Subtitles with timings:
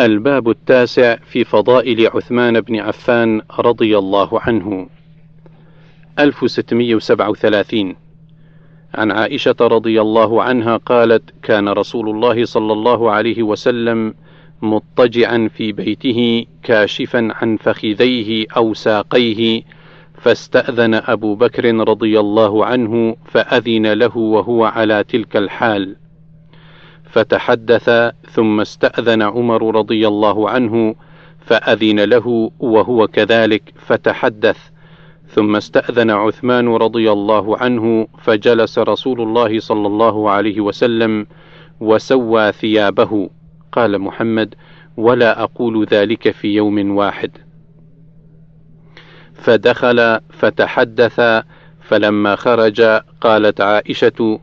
[0.00, 4.88] الباب التاسع في فضائل عثمان بن عفان رضي الله عنه.
[6.18, 7.96] 1637
[8.94, 14.14] عن عائشة رضي الله عنها قالت: كان رسول الله صلى الله عليه وسلم
[14.62, 19.62] مضطجعا في بيته كاشفا عن فخذيه أو ساقيه
[20.14, 25.96] فاستأذن أبو بكر رضي الله عنه فأذن له وهو على تلك الحال.
[27.14, 27.90] فتحدث
[28.30, 30.94] ثم استأذن عمر رضي الله عنه
[31.40, 34.58] فأذن له وهو كذلك فتحدث.
[35.28, 41.26] ثم استأذن عثمان رضي الله عنه فجلس رسول الله صلى الله عليه وسلم
[41.80, 43.30] وسوى ثيابه.
[43.72, 44.54] قال محمد
[44.96, 47.30] ولا أقول ذلك في يوم واحد.
[49.34, 51.20] فدخل فتحدث
[51.80, 52.80] فلما خرج
[53.20, 54.40] قالت عائشة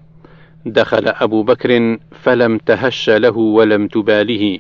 [0.65, 4.59] دخل أبو بكر فلم تهش له ولم تباله.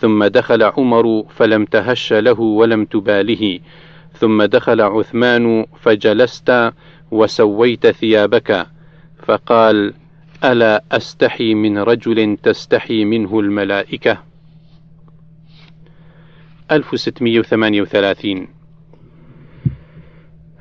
[0.00, 3.60] ثم دخل عمر فلم تهش له ولم تباله.
[4.12, 6.72] ثم دخل عثمان فجلست
[7.10, 8.66] وسويت ثيابك.
[9.26, 9.94] فقال
[10.44, 14.18] ألا أستحي من رجل تستحي منه الملائكة؟
[16.72, 18.53] 1638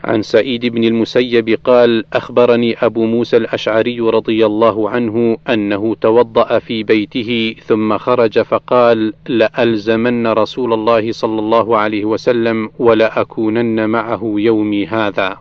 [0.04, 6.84] عن سعيد بن المسيب قال أخبرني أبو موسى الأشعري رضي الله عنه أنه توضأ في
[6.84, 15.38] بيته ثم خرج فقال لألزمن رسول الله صلى الله عليه وسلم ولأكونن معه يومي هذا.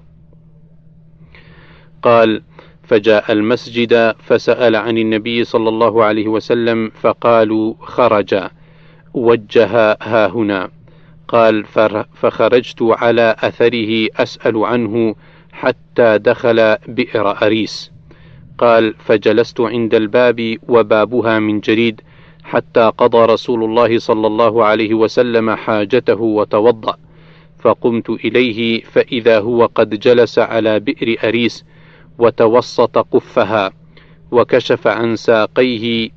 [2.02, 2.42] قال
[2.82, 8.48] فجاء المسجد فسأل عن النبي صلى الله عليه وسلم فقالوا خرج
[9.14, 10.70] وجه ها هنا.
[11.32, 11.64] قال
[12.14, 15.14] فخرجت على أثره أسأل عنه
[15.52, 17.92] حتى دخل بئر أريس.
[18.58, 22.00] قال فجلست عند الباب وبابها من جريد
[22.44, 26.96] حتى قضى رسول الله صلى الله عليه وسلم حاجته وتوضأ.
[27.60, 31.64] فقمت إليه فإذا هو قد جلس على بئر أريس
[32.18, 33.70] وتوسط قفها
[34.30, 36.10] وكشف عن ساقيه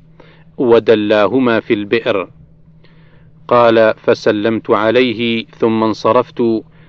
[0.58, 2.28] ودلاهما في البئر.
[3.48, 6.42] قال فسلمت عليه ثم انصرفت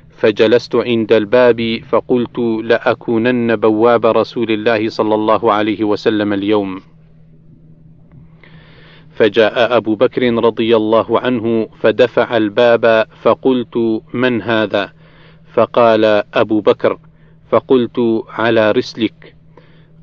[0.09, 6.81] فجلست عند الباب فقلت لأكونن بواب رسول الله صلى الله عليه وسلم اليوم.
[9.16, 14.91] فجاء أبو بكر رضي الله عنه فدفع الباب فقلت من هذا؟
[15.53, 17.00] فقال أبو بكر
[17.51, 19.35] فقلت على رسلك.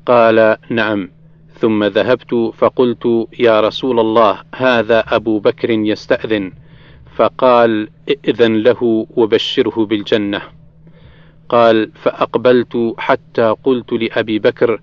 [0.05, 1.14] قال نعم.
[1.59, 6.51] ثم ذهبت فقلت يا رسول الله هذا أبو بكر يستأذن.
[7.15, 10.41] فقال ائذن له وبشره بالجنة.
[11.49, 14.81] قال فأقبلت حتى قلت لأبي بكر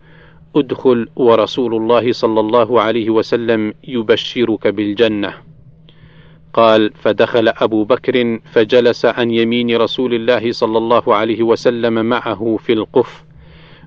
[0.57, 5.35] ادخل ورسول الله صلى الله عليه وسلم يبشرك بالجنة.
[6.53, 12.73] قال فدخل أبو بكر فجلس عن يمين رسول الله صلى الله عليه وسلم معه في
[12.73, 13.25] القف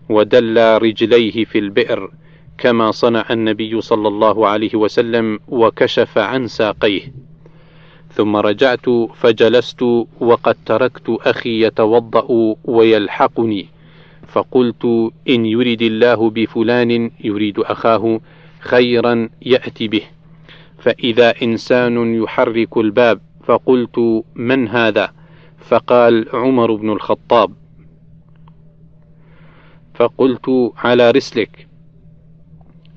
[0.09, 2.11] ودلى رجليه في البئر.
[2.57, 7.01] كما صنع النبي صلى الله عليه وسلم وكشف عن ساقيه.
[8.13, 9.81] ثم رجعت فجلست
[10.19, 13.65] وقد تركت أخي يتوضأ ويلحقني.
[14.27, 14.85] فقلت
[15.29, 18.19] إن يرد الله بفلان يريد أخاه
[18.59, 20.01] خيرا يأتي به.
[20.79, 25.11] فإذا إنسان يحرك الباب فقلت من هذا؟
[25.59, 27.53] فقال عمر بن الخطاب.
[29.95, 31.64] فقلت على رسلك.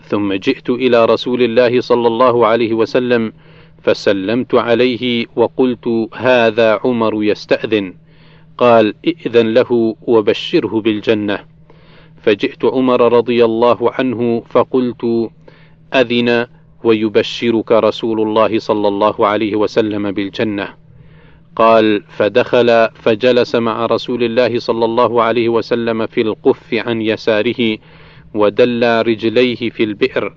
[0.09, 3.33] ثم جئت إلى رسول الله صلى الله عليه وسلم
[3.83, 7.95] فسلمت عليه وقلت هذا عمر يستأذن.
[8.59, 11.39] قال ائذن له وبشره بالجنة.
[12.23, 15.31] فجئت عمر رضي الله عنه فقلت
[15.95, 16.47] أذن
[16.85, 20.69] ويبشرك رسول الله صلى الله عليه وسلم بالجنة.
[21.57, 27.79] قال فدخل فجلس مع رسول الله صلى الله عليه وسلم في القف عن يساره
[28.35, 30.35] ودلى رجليه في البئر.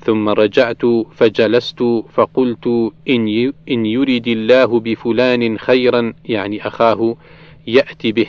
[0.00, 0.82] ثم رجعت
[1.14, 2.66] فجلست فقلت
[3.08, 7.16] إن, إن يرد الله بفلان خيرا يعني أخاه
[7.66, 8.26] يأتي به.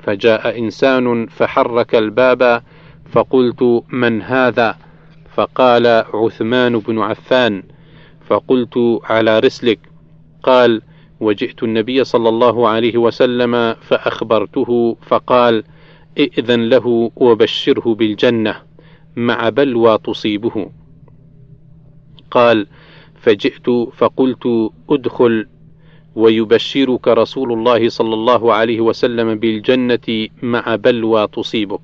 [0.00, 2.62] فجاء إنسان فحرك الباب
[3.12, 4.76] فقلت من هذا؟
[5.34, 7.62] فقال عثمان بن عفان.
[8.28, 9.78] فقلت على رسلك.
[10.42, 10.82] قال
[11.20, 15.64] وجئت النبي صلى الله عليه وسلم فأخبرته فقال
[16.18, 18.56] ائذن له وبشره بالجنة
[19.16, 20.70] مع بلوى تصيبه.
[22.30, 22.66] قال
[23.14, 23.66] فجئت
[23.96, 25.46] فقلت ادخل
[26.14, 31.80] ويبشرك رسول الله صلى الله عليه وسلم بالجنة مع بلوى تصيبك.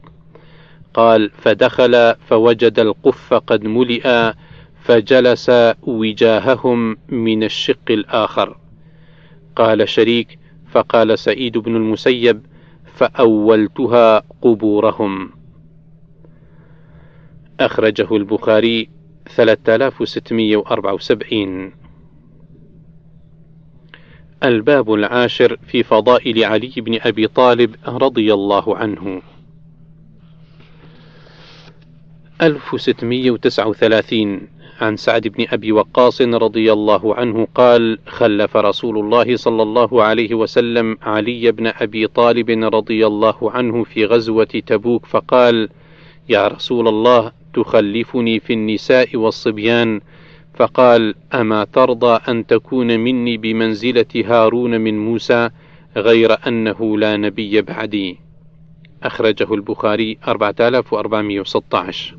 [0.94, 4.32] قال فدخل فوجد القف قد ملئ
[4.82, 5.50] فجلس
[5.82, 8.58] وجاههم من الشق الآخر.
[9.56, 10.38] قال شريك
[10.70, 12.43] فقال سعيد بن المسيب
[12.94, 15.30] فأولتها قبورهم.
[17.60, 18.88] أخرجه البخاري
[19.36, 21.72] 3674
[24.44, 29.22] الباب العاشر في فضائل علي بن أبي طالب رضي الله عنه.
[32.42, 34.48] 1639
[34.82, 40.34] عن سعد بن أبي وقاص رضي الله عنه قال خلف رسول الله صلى الله عليه
[40.34, 45.69] وسلم علي بن أبي طالب رضي الله عنه في غزوة تبوك فقال
[46.29, 50.00] يا رسول الله تخلفني في النساء والصبيان
[50.55, 55.50] فقال أما ترضى أن تكون مني بمنزلة هارون من موسى
[55.96, 58.19] غير أنه لا نبي بعدي
[59.02, 62.17] أخرجه البخاري 4416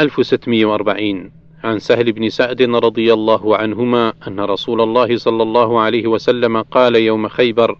[0.00, 1.30] 1640
[1.64, 6.96] عن سهل بن سعد رضي الله عنهما أن رسول الله صلى الله عليه وسلم قال
[6.96, 7.78] يوم خيبر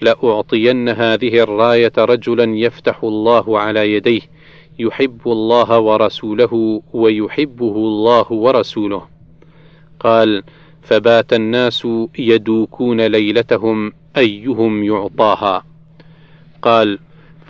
[0.00, 4.20] لأعطين هذه الراية رجلا يفتح الله على يديه
[4.78, 9.02] يحب الله ورسوله ويحبه الله ورسوله.
[10.00, 10.42] قال
[10.82, 11.88] فبات الناس
[12.18, 15.64] يدوكون ليلتهم أيهم يعطاها.
[16.62, 16.98] قال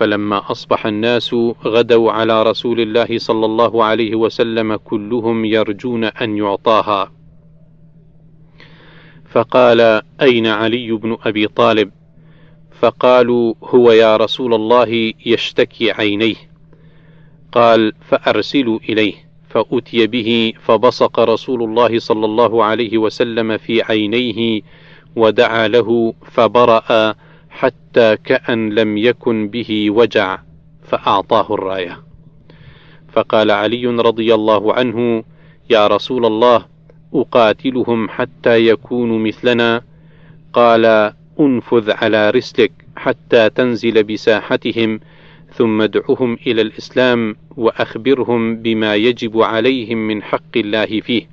[0.01, 7.13] فلما أصبح الناس غدوا على رسول الله صلى الله عليه وسلم كلهم يرجون أن يعطاها.
[9.31, 11.91] فقال أين علي بن أبي طالب؟
[12.81, 16.37] فقالوا هو يا رسول الله يشتكي عينيه.
[17.53, 19.15] قال فارسلوا إليه
[19.49, 24.61] فأتي به فبصق رسول الله صلى الله عليه وسلم في عينيه
[25.17, 27.15] ودعا له فبرأ
[27.51, 30.39] حتى كأن لم يكن به وجع
[30.83, 32.01] فأعطاه الراية.
[33.13, 35.25] فقال علي رضي الله عنه
[35.71, 36.65] يا رسول الله
[37.15, 39.83] أقاتلهم حتى يكونوا مثلنا
[40.53, 45.01] قال انفذ على رسلك حتى تنزل بساحتهم
[45.55, 51.27] ثم ادعهم إلى الإسلام وأخبرهم بما يجب عليهم من حق الله فيه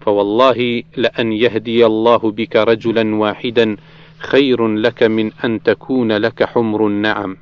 [0.00, 3.76] فوالله لأن يهدي الله بك رجلا واحدا
[4.18, 7.36] خير لك من أن تكون لك حمر النعم.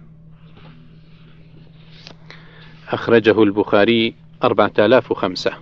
[2.88, 4.14] أخرجه البخاري
[4.44, 5.52] 4005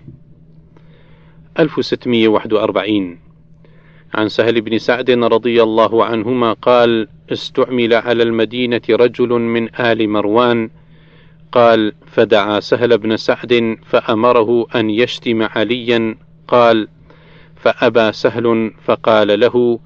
[1.58, 3.18] 1641
[4.14, 10.70] عن سهل بن سعد رضي الله عنهما قال استعمل على المدينة رجل من آل مروان.
[11.52, 16.16] قال فدعا سهل بن سعد فأمره أن يشتم عليا.
[16.48, 16.88] قال
[17.56, 19.78] فأبى سهل فقال له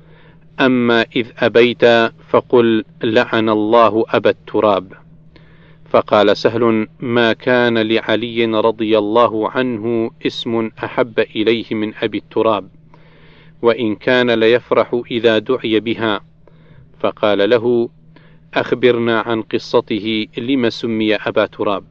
[0.60, 1.84] أما إذ أبيت
[2.28, 4.92] فقل لعن الله أبا التراب.
[5.90, 12.68] فقال سهل ما كان لعلي رضي الله عنه اسم أحب إليه من أبي التراب
[13.62, 16.20] وإن كان ليفرح إذا دعي بها.
[17.00, 17.88] فقال له
[18.54, 21.84] أخبرنا عن قصته لم سمي أبا تراب؟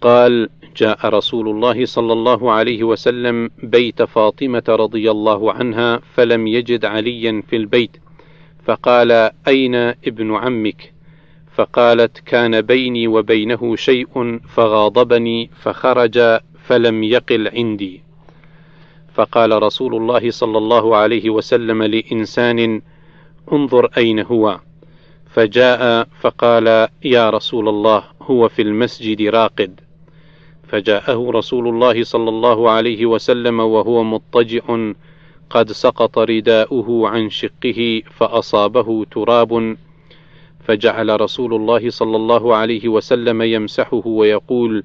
[0.00, 6.84] قال جاء رسول الله صلى الله عليه وسلم بيت فاطمة رضي الله عنها فلم يجد
[6.84, 7.96] عليا في البيت
[8.64, 10.92] فقال أين ابن عمك؟
[11.54, 18.02] فقالت كان بيني وبينه شيء فغاضبني فخرج فلم يقل عندي.
[19.14, 22.82] فقال رسول الله صلى الله عليه وسلم لإنسان
[23.52, 24.60] انظر أين هو.
[25.30, 29.87] فجاء فقال يا رسول الله هو في المسجد راقد.
[30.68, 34.92] فجاءه رسول الله صلى الله عليه وسلم وهو مضطجع
[35.50, 39.76] قد سقط رداؤه عن شقه فأصابه تراب
[40.64, 44.84] فجعل رسول الله صلى الله عليه وسلم يمسحه ويقول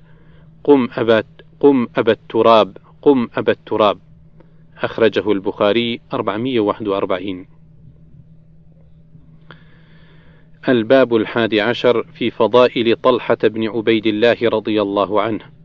[0.64, 1.24] قم ابا
[1.60, 3.98] قم أبا التراب قم أبا التراب
[4.82, 7.46] أخرجه البخاري 441
[10.70, 15.63] الباب الحادي عشر في فضائل طلحة بن عبيد الله رضي الله عنه.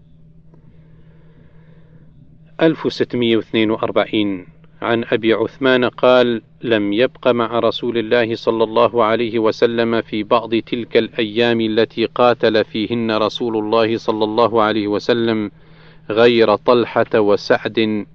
[2.60, 4.46] 1642
[4.82, 10.54] عن أبي عثمان قال لم يبق مع رسول الله صلى الله عليه وسلم في بعض
[10.54, 15.50] تلك الأيام التي قاتل فيهن رسول الله صلى الله عليه وسلم
[16.10, 18.06] غير طلحة وسعد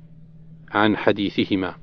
[0.71, 1.75] عن حديثهما.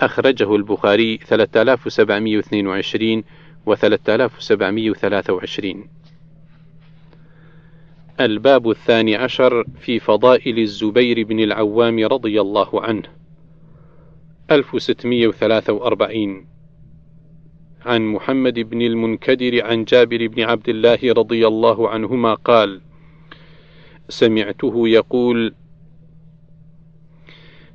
[0.00, 3.24] أخرجه البخاري 3722
[3.66, 5.88] و 3723
[8.20, 13.02] الباب الثاني عشر في فضائل الزبير بن العوام رضي الله عنه.
[14.50, 16.46] 1643
[17.86, 22.80] عن محمد بن المنكدر عن جابر بن عبد الله رضي الله عنهما قال
[24.08, 25.54] سمعته يقول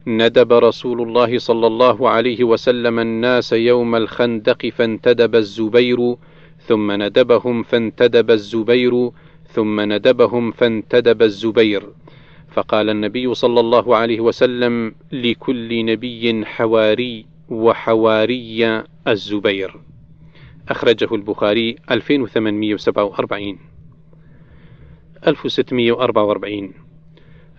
[0.08, 6.16] ندب رسول الله صلى الله عليه وسلم الناس يوم الخندق فانتدب الزبير
[6.60, 9.12] ثم ندبهم فانتدب الزبير
[9.54, 11.90] ثم ندبهم فانتدب الزبير.
[12.52, 19.76] فقال النبي صلى الله عليه وسلم لكل نبي حواري وحواري الزبير.
[20.70, 23.58] أخرجه البخاري 2847
[25.28, 26.74] 1644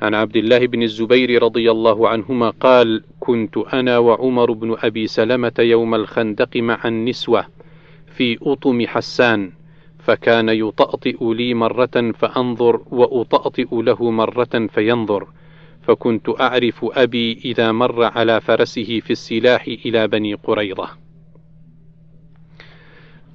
[0.02, 5.52] عن عبد الله بن الزبير رضي الله عنهما قال كنت أنا وعمر بن أبي سلمة
[5.58, 7.46] يوم الخندق مع النسوة
[8.16, 9.52] في أطم حسان
[10.10, 15.28] فكان يطأطئ لي مرة فأنظر وأطأطئ له مرة فينظر
[15.82, 20.88] فكنت أعرف أبي إذا مر على فرسه في السلاح إلى بني قريظة.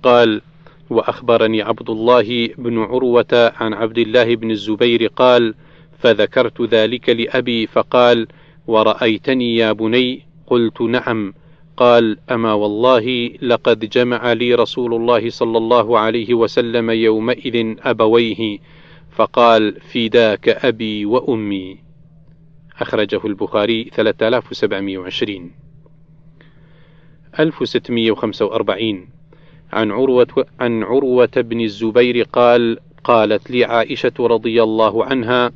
[0.04, 0.42] قال
[0.90, 5.54] وأخبرني عبد الله بن عروة عن عبد الله بن الزبير قال
[6.00, 8.28] فذكرت ذلك لأبي فقال
[8.68, 11.34] ورأيتني يا بني؟ قلت نعم.
[11.78, 18.60] قال أما والله لقد جمع لي رسول الله صلى الله عليه وسلم يومئذ أبويه
[19.12, 21.78] فقال فداك أبي وأمي.
[22.82, 25.52] أخرجه البخاري 3720
[27.40, 29.08] 1645
[29.74, 35.52] عن عروة عن عروة بن الزبير قال قالت لي عائشة رضي الله عنها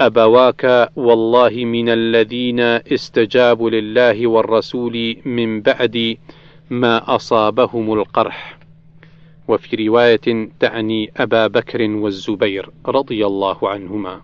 [0.00, 6.16] أبواك والله من الذين استجابوا لله والرسول من بعد
[6.70, 8.58] ما أصابهم القرح.
[9.48, 14.20] وفي رواية تعني أبا بكر والزبير رضي الله عنهما.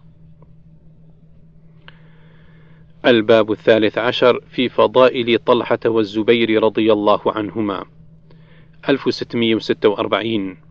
[3.06, 7.84] الباب الثالث عشر في فضائل طلحة والزبير رضي الله عنهما.
[8.88, 10.63] 1646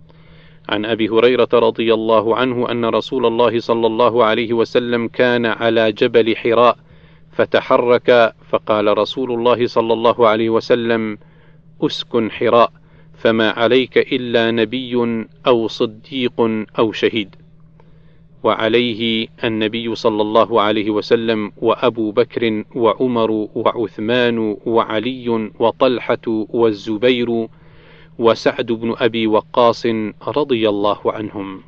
[0.69, 5.91] عن أبي هريرة رضي الله عنه أن رسول الله صلى الله عليه وسلم كان على
[5.91, 6.77] جبل حراء
[7.31, 11.17] فتحرك فقال رسول الله صلى الله عليه وسلم
[11.81, 12.71] أسكن حراء
[13.17, 17.35] فما عليك إلا نبي أو صديق أو شهيد.
[18.43, 27.47] وعليه النبي صلى الله عليه وسلم وأبو بكر وعمر وعثمان وعلي وطلحة والزبير
[28.19, 29.85] وسعد بن أبي وقاص
[30.27, 31.61] رضي الله عنهم.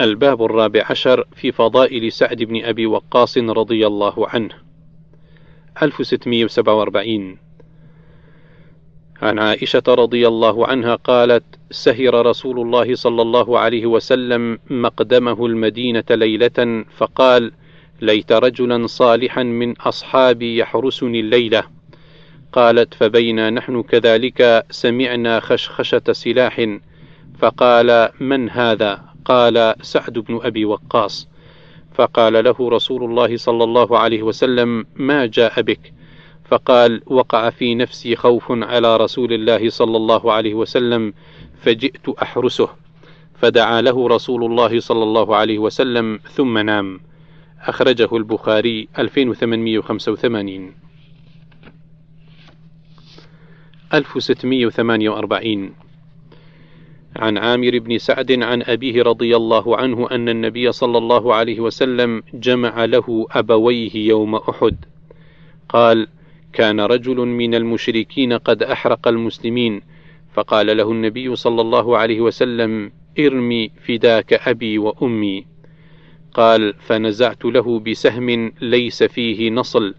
[0.00, 4.54] الباب الرابع عشر في فضائل سعد بن أبي وقاص رضي الله عنه.
[5.82, 7.38] 1647
[9.22, 16.04] عن عائشة رضي الله عنها قالت: سهر رسول الله صلى الله عليه وسلم مقدمه المدينة
[16.10, 17.52] ليلة فقال:
[18.00, 21.73] ليت رجلا صالحا من أصحابي يحرسني الليلة
[22.54, 26.66] قالت فبينا نحن كذلك سمعنا خشخشة سلاح.
[27.38, 31.28] فقال من هذا؟ قال سعد بن أبي وقاص.
[31.94, 35.92] فقال له رسول الله صلى الله عليه وسلم ما جاء بك؟
[36.44, 41.14] فقال وقع في نفسي خوف على رسول الله صلى الله عليه وسلم
[41.62, 42.68] فجئت أحرسه.
[43.34, 47.00] فدعا له رسول الله صلى الله عليه وسلم ثم نام.
[47.66, 50.83] أخرجه البخاري 2885
[53.94, 55.84] 1648
[57.16, 62.22] عن عامر بن سعد عن أبيه رضي الله عنه أن النبي صلى الله عليه وسلم
[62.34, 64.76] جمع له أبويه يوم أحد.
[65.68, 66.08] قال
[66.52, 69.82] كان رجل من المشركين قد أحرق المسلمين.
[70.34, 75.46] فقال له النبي صلى الله عليه وسلم ارمي فداك أبي وأمي.
[76.34, 79.94] قال فنزعت له بسهم ليس فيه نصل.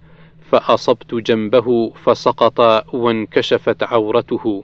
[0.51, 2.59] فأصبت جنبه فسقط
[2.93, 4.63] وانكشفت عورته.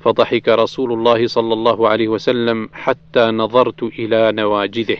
[0.00, 4.98] فضحك رسول الله صلى الله عليه وسلم حتى نظرت إلى نواجذه.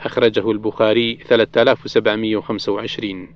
[0.00, 3.28] أخرجه البخاري 3725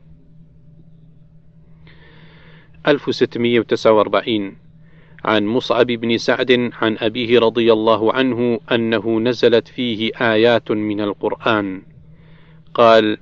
[2.86, 4.56] 1649
[5.24, 11.82] عن مصعب بن سعد عن أبيه رضي الله عنه أنه نزلت فيه آيات من القرآن.
[12.74, 13.18] قال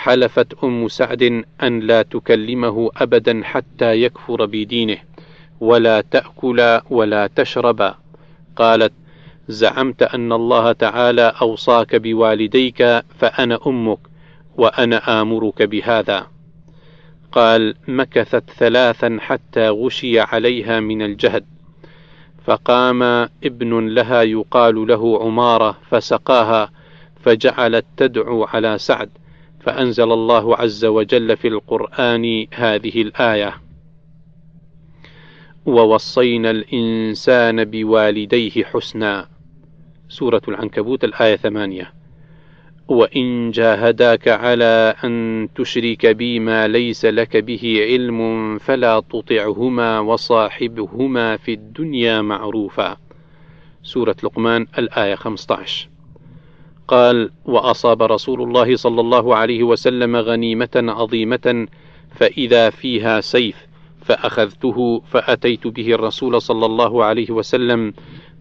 [0.00, 4.98] حلفت أم سعد أن لا تكلمه أبدا حتى يكفر بدينه
[5.60, 7.94] ولا تأكل ولا تشرب.
[8.56, 8.92] قالت
[9.48, 13.98] زعمت أن الله تعالى أوصاك بوالديك فأنا أمك
[14.56, 16.26] وأنا آمرك بهذا.
[17.32, 21.44] قال مكثت ثلاثا حتى غشي عليها من الجهد.
[22.44, 23.02] فقام
[23.44, 26.70] ابن لها يقال له عمارة فسقاها
[27.22, 29.10] فجعلت تدعو على سعد.
[29.60, 33.54] فأنزل الله عز وجل في القرآن هذه الآية:
[35.66, 39.28] ووصينا الإنسان بوالديه حسنا.
[40.08, 41.92] سورة العنكبوت الآية ثمانية.
[42.88, 51.52] وإن جاهداك على أن تشرك بي ما ليس لك به علم فلا تطعهما وصاحبهما في
[51.54, 52.96] الدنيا معروفا.
[53.82, 55.89] سورة لقمان الآية 15
[56.90, 61.66] قال وأصاب رسول الله صلى الله عليه وسلم غنيمة عظيمة
[62.14, 63.56] فإذا فيها سيف
[64.02, 67.94] فأخذته فأتيت به الرسول صلى الله عليه وسلم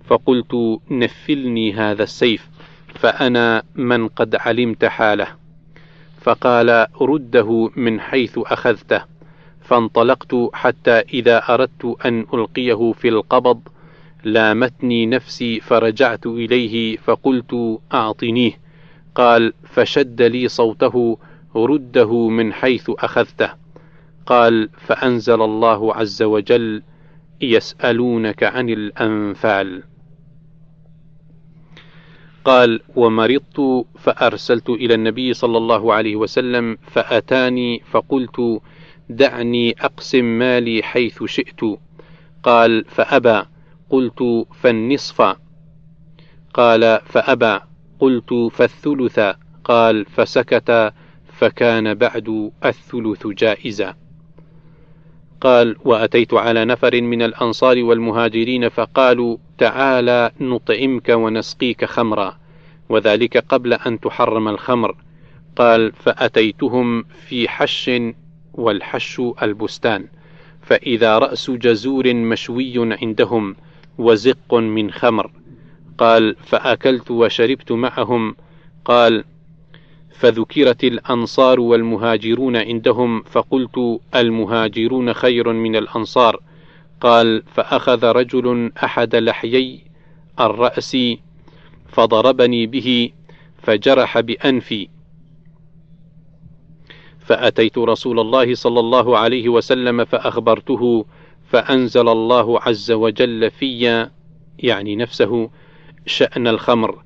[0.07, 2.49] فقلت نفلني هذا السيف
[2.95, 5.27] فأنا من قد علمت حاله.
[6.21, 9.01] فقال رده من حيث أخذته
[9.61, 13.61] فانطلقت حتى إذا أردت أن ألقيه في القبض
[14.23, 18.59] لامتني نفسي فرجعت إليه فقلت أعطنيه.
[19.15, 21.17] قال فشد لي صوته
[21.55, 23.49] رده من حيث أخذته.
[24.25, 26.83] قال فأنزل الله عز وجل
[27.41, 29.83] يسألونك عن الأنفال.
[32.45, 38.61] قال ومرضت فأرسلت إلى النبي صلى الله عليه وسلم فأتاني فقلت
[39.09, 41.61] دعني أقسم مالي حيث شئت.
[42.43, 43.43] قال فأبى
[43.89, 45.35] قلت فالنصف.
[46.53, 47.59] قال فأبى.
[47.99, 49.19] قلت فالثلث.
[49.63, 50.93] قال فسكت.
[51.33, 53.95] فكان بعد الثلث جائزا.
[55.41, 62.37] قال وأتيت على نفر من الأنصار والمهاجرين فقالوا تعالى نطعمك ونسقيك خمرا
[62.89, 64.95] وذلك قبل أن تحرم الخمر.
[65.55, 67.91] قال فأتيتهم في حش
[68.53, 70.07] والحش البستان.
[70.61, 73.55] فإذا رأس جزور مشوي عندهم
[73.99, 75.31] وزق من خمر.
[75.97, 78.35] قال فأكلت وشربت معهم.
[78.85, 79.23] قال
[80.11, 86.39] فذكرت الأنصار والمهاجرون عندهم فقلت المهاجرون خير من الأنصار.
[87.01, 89.83] قال فأخذ رجل أحد لحيي
[90.39, 90.97] الرأس
[91.87, 93.11] فضربني به
[93.61, 94.89] فجرح بأنفي.
[97.19, 101.05] فأتيت رسول الله صلى الله عليه وسلم فأخبرته
[101.49, 104.09] فأنزل الله عز وجل في
[104.59, 105.49] يعني نفسه
[106.05, 107.03] شأن الخمر.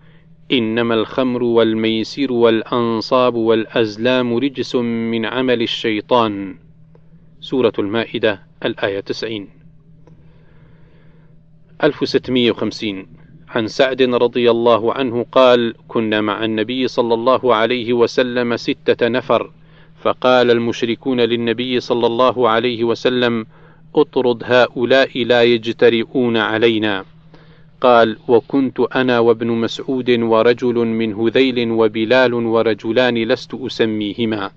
[0.51, 6.55] إنما الخمر والميسر والأنصاب والأزلام رجس من عمل الشيطان.
[7.41, 9.49] سورة المائدة الآية 90
[11.83, 13.07] 1650
[13.49, 19.51] عن سعد رضي الله عنه قال كنا مع النبي صلى الله عليه وسلم ستة نفر
[20.01, 23.45] فقال المشركون للنبي صلى الله عليه وسلم
[23.95, 27.05] اطرد هؤلاء لا يجترئون علينا.
[27.81, 34.51] قال وكنت أنا وابن مسعود ورجل من هذيل وبلال ورجلان لست أسميهما.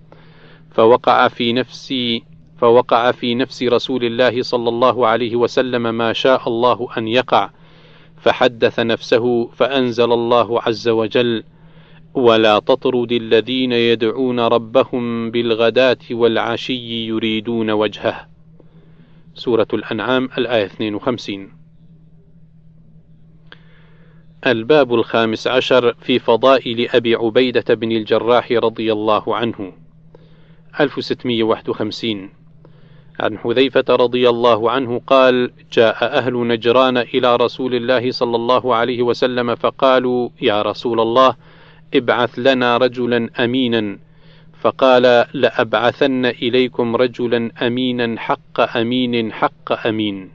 [0.71, 2.23] فوقع في نفسي
[2.59, 7.51] فوقع في نفس رسول الله صلى الله عليه وسلم ما شاء الله أن يقع.
[8.23, 11.43] فحدث نفسه فأنزل الله عز وجل
[12.15, 18.36] ولا تطرد الذين يدعون ربهم بالغداة والعشي يريدون وجهه.
[19.37, 21.53] سورة الأنعام الآية 52
[24.47, 29.73] الباب الخامس عشر في فضائل أبي عبيدة بن الجراح رضي الله عنه.
[30.81, 32.31] 1651
[33.21, 39.03] عن حذيفة رضي الله عنه قال: جاء أهل نجران إلى رسول الله صلى الله عليه
[39.03, 41.37] وسلم فقالوا: يا رسول الله
[41.95, 43.99] ابعث لنا رجلا أمينا،
[44.67, 50.31] فقال: لأبعثن إليكم رجلا أمينا حق أمين حق أمين.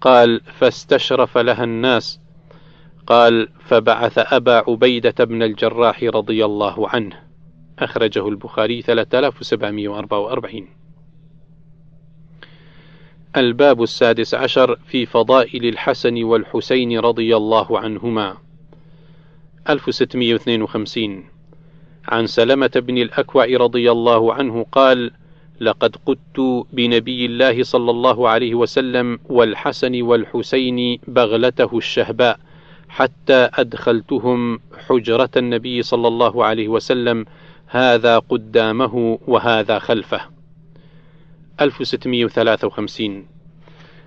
[0.00, 2.20] قال: فاستشرف لها الناس،
[3.06, 7.20] قال: فبعث أبا عبيدة بن الجراح رضي الله عنه.
[7.78, 10.68] أخرجه البخاري 3744
[13.36, 18.36] الباب السادس عشر في فضائل الحسن والحسين رضي الله عنهما
[19.68, 21.39] 1652
[22.10, 25.10] عن سلمة بن الأكوع رضي الله عنه قال:
[25.60, 32.38] لقد قدت بنبي الله صلى الله عليه وسلم والحسن والحسين بغلته الشهباء
[32.88, 37.26] حتى أدخلتهم حجرة النبي صلى الله عليه وسلم
[37.66, 40.20] هذا قدامه وهذا خلفه.
[41.60, 43.26] 1653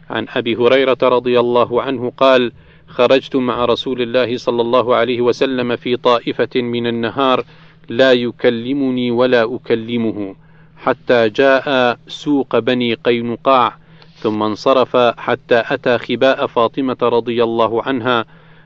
[0.10, 2.52] عن أبي هريرة رضي الله عنه قال
[2.88, 7.44] خرجت مع رسول الله صلى الله عليه وسلم في طائفة من النهار
[7.89, 10.36] لا يكلمني ولا أكلمه
[10.78, 13.78] حتى جاء سوق بني قينقاع
[14.15, 18.26] ثم انصرف حتى أتى خباء فاطمة رضي الله عنها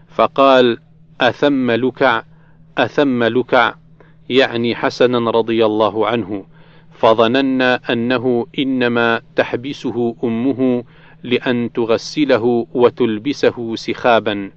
[0.09, 0.77] فقال
[1.21, 2.23] أثم لكع
[2.77, 3.73] أثم لكع
[4.29, 6.45] يعني حسنا رضي الله عنه
[6.99, 10.83] فظننا أنه إنما تحبسه أمه
[11.23, 14.51] لأن تغسله وتلبسه سخابا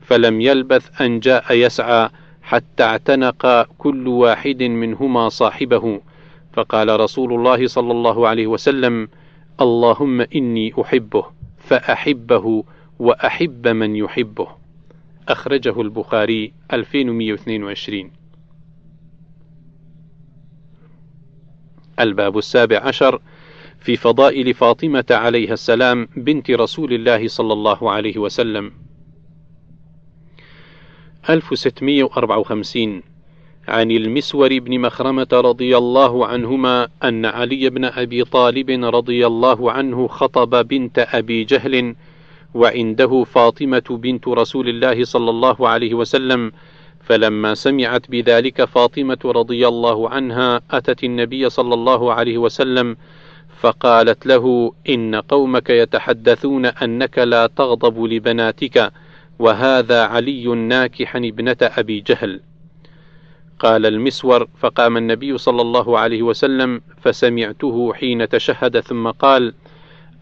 [0.00, 2.10] فلم يلبث أن جاء يسعى
[2.46, 6.00] حتى اعتنق كل واحد منهما صاحبه.
[6.52, 9.08] فقال رسول الله صلى الله عليه وسلم
[9.60, 11.24] اللهم إني أحبه
[11.58, 12.64] فأحبه
[12.98, 14.48] وأحب من يحبه.
[15.28, 18.10] أخرجه البخاري 2122
[22.00, 23.20] الباب السابع عشر.
[23.80, 28.85] في فضائل فاطمة عليها السلام بنت رسول الله صلى الله عليه وسلم.
[31.30, 33.02] 1654
[33.68, 40.08] عن المسور بن مخرمة رضي الله عنهما أن علي بن أبي طالب رضي الله عنه
[40.08, 41.94] خطب بنت أبي جهل
[42.54, 46.52] وعنده فاطمة بنت رسول الله صلى الله عليه وسلم
[47.04, 52.96] فلما سمعت بذلك فاطمة رضي الله عنها أتت النبي صلى الله عليه وسلم
[53.60, 58.92] فقالت له إن قومك يتحدثون أنك لا تغضب لبناتك.
[59.38, 62.40] وهذا علي ناكحا ابنة أبي جهل.
[63.58, 69.54] قال المسور فقام النبي صلى الله عليه وسلم فسمعته حين تشهد ثم قال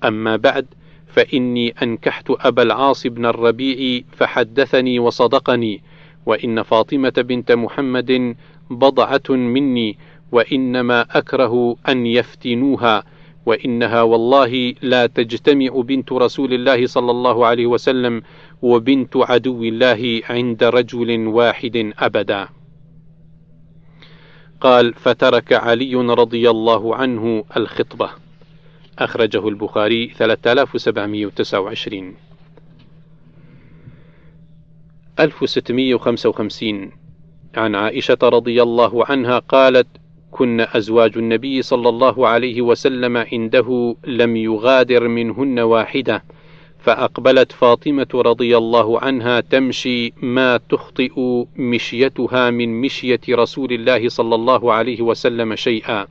[0.04, 0.66] أما بعد
[1.06, 5.82] فإني أنكحت أبا العاص بن الربيع فحدثني وصدقني
[6.26, 8.36] وإن فاطمة بنت محمد
[8.70, 9.98] بضعة مني
[10.32, 13.04] وإنما أكره أن يفتنوها
[13.46, 18.22] وإنها والله لا تجتمع بنت رسول الله صلى الله عليه وسلم
[18.62, 22.48] وبنت عدو الله عند رجل واحد أبدا.
[24.60, 28.10] قال فترك علي رضي الله عنه الخطبة
[28.98, 32.14] أخرجه البخاري 3729
[35.20, 36.90] 1655
[37.56, 39.86] عن عائشة رضي الله عنها قالت:
[40.34, 46.24] كن أزواج النبي صلى الله عليه وسلم عنده لم يغادر منهن واحدة،
[46.78, 54.72] فأقبلت فاطمة رضي الله عنها تمشي ما تخطئ مشيتها من مشية رسول الله صلى الله
[54.72, 56.06] عليه وسلم شيئا،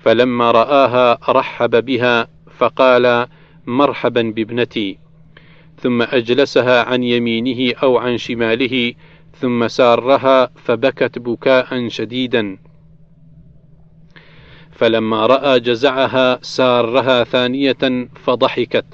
[0.00, 3.26] فلما رآها رحب بها فقال:
[3.66, 4.98] مرحبا بابنتي.
[5.78, 8.94] ثم أجلسها عن يمينه أو عن شماله
[9.40, 12.58] ثم سارها فبكت بكاء شديدا
[14.76, 18.84] فلما رأى جزعها سارها ثانية فضحكت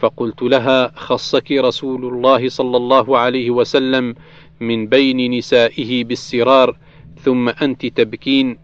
[0.00, 4.14] فقلت لها خصك رسول الله صلى الله عليه وسلم
[4.60, 6.76] من بين نسائه بالسرار
[7.20, 8.58] ثم أنت تبكين.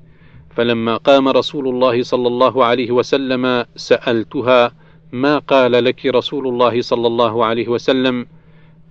[0.57, 4.73] فلما قام رسول الله صلى الله عليه وسلم سألتها
[5.13, 8.27] ما قال لك رسول الله صلى الله عليه وسلم؟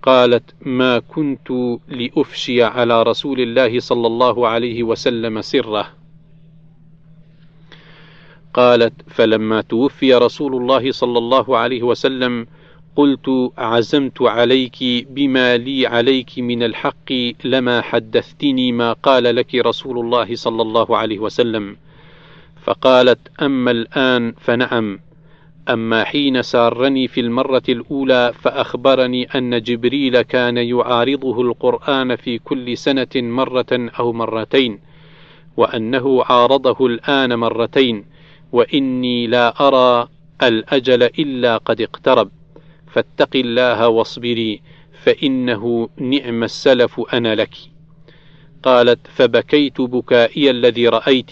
[0.02, 1.48] قالت ما كنت
[1.88, 6.01] لأفشي على رسول الله صلى الله عليه وسلم سره.
[8.54, 12.46] قالت فلما توفي رسول الله صلى الله عليه وسلم
[12.96, 17.12] قلت عزمت عليك بما لي عليك من الحق
[17.44, 21.76] لما حدثتني ما قال لك رسول الله صلى الله عليه وسلم.
[22.64, 24.98] فقالت أما الآن فنعم
[25.68, 33.08] أما حين سارني في المرة الأولى فأخبرني أن جبريل كان يعارضه القرآن في كل سنة
[33.14, 34.78] مرة أو مرتين،
[35.56, 38.04] وأنه عارضه الآن مرتين،
[38.52, 40.08] وإني لا أرى
[40.42, 42.30] الأجل إلا قد اقترب،
[42.86, 44.62] فاتق الله واصبري،
[45.02, 47.54] فإنه نعم السلف أنا لك.
[48.62, 51.30] قالت: فبكيت بكائي الذي رأيت،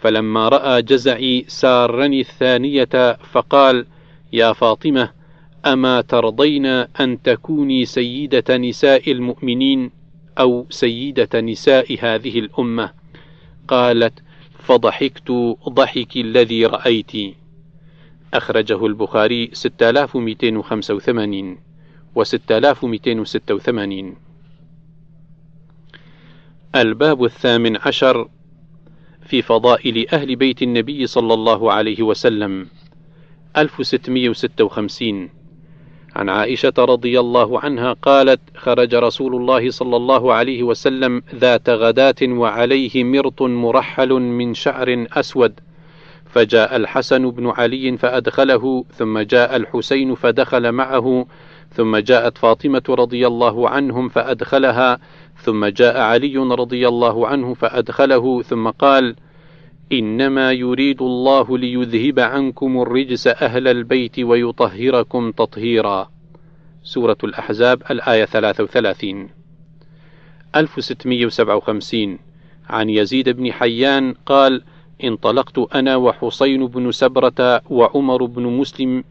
[0.00, 3.86] فلما رأى جزعي سارني الثانية فقال:
[4.32, 5.10] يا فاطمة
[5.66, 9.90] أما ترضين أن تكوني سيدة نساء المؤمنين
[10.38, 12.90] أو سيدة نساء هذه الأمة؟
[13.68, 14.27] قالت:
[14.58, 15.30] فضحكت
[15.68, 17.12] ضحك الذي رأيت.
[18.34, 21.58] أخرجه البخاري 6285
[22.14, 24.16] و 6286
[26.76, 28.28] الباب الثامن عشر
[29.22, 32.66] في فضائل أهل بيت النبي صلى الله عليه وسلم
[33.56, 35.30] 1656
[36.18, 42.22] عن عائشة رضي الله عنها قالت: خرج رسول الله صلى الله عليه وسلم ذات غداة
[42.22, 45.60] وعليه مرط مرحل من شعر أسود،
[46.26, 51.26] فجاء الحسن بن علي فأدخله، ثم جاء الحسين فدخل معه،
[51.72, 54.98] ثم جاءت فاطمة رضي الله عنهم فأدخلها،
[55.36, 59.14] ثم جاء علي رضي الله عنه فأدخله ثم قال:
[59.92, 66.10] إنما يريد الله ليذهب عنكم الرجس أهل البيت ويطهركم تطهيرا.
[66.82, 69.28] سورة الأحزاب الآية 33
[70.56, 72.18] 1657
[72.68, 74.62] عن يزيد بن حيان قال:
[75.04, 79.04] انطلقت أنا وحسين بن سبرة وعمر بن مسلم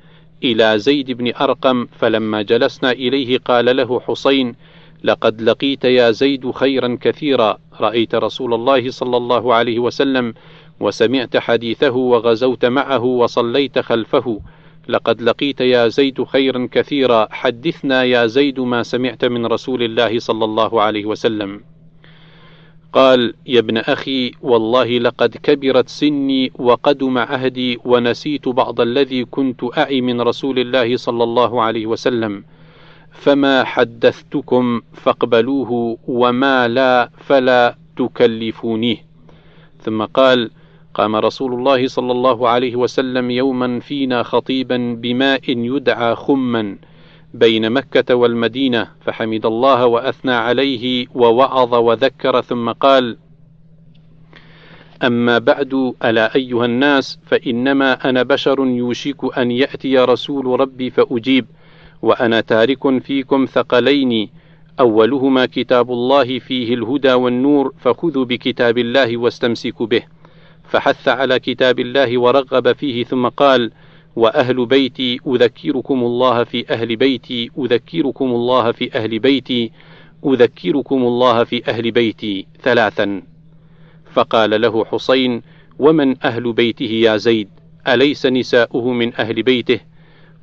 [0.44, 4.56] إلى زيد بن أرقم فلما جلسنا إليه قال له حسين
[5.04, 10.34] لقد لقيت يا زيد خيرا كثيرا رأيت رسول الله صلى الله عليه وسلم
[10.80, 14.40] وسمعت حديثه وغزوت معه وصليت خلفه.
[14.88, 17.28] لقد لقيت يا زيد خيرا كثيرا.
[17.32, 21.62] حدثنا يا زيد ما سمعت من رسول الله صلى الله عليه وسلم.
[22.94, 30.02] قال يا ابن أخي والله لقد كبرت سني وقدم عهدي ونسيت بعض الذي كنت أعي
[30.02, 32.44] من رسول الله صلى الله عليه وسلم.
[33.12, 38.98] فما حدثتكم فاقبلوه وما لا فلا تكلفونيه.
[39.82, 40.50] ثم قال
[40.98, 46.78] قام رسول الله صلى الله عليه وسلم يوما فينا خطيبا بماء يدعى خما
[47.34, 53.18] بين مكة والمدينة فحمد الله وأثنى عليه ووعظ وذكر ثم قال:
[55.04, 61.46] أما بعد ألا أيها الناس فإنما أنا بشر يوشك أن يأتي رسول ربي فأجيب
[62.02, 64.30] وأنا تارك فيكم ثقلين
[64.80, 70.17] أولهما كتاب الله فيه الهدى والنور فخذوا بكتاب الله واستمسكوا به.
[70.70, 73.72] فحث على كتاب الله ورغب فيه ثم قال:
[74.16, 79.72] وأهل بيتي أذكركم الله في أهل بيتي أذكركم الله في أهل بيتي
[80.26, 83.22] أذكركم الله في أهل بيتي ثلاثا.
[84.14, 85.42] فقال له حسين
[85.80, 87.50] ومن أهل بيته يا زيد؟
[87.88, 89.80] أليس نساؤه من أهل بيته؟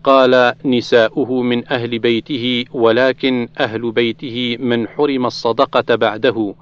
[0.04, 6.54] قال نساؤه من أهل بيته ولكن أهل بيته من حرم الصدقة بعده.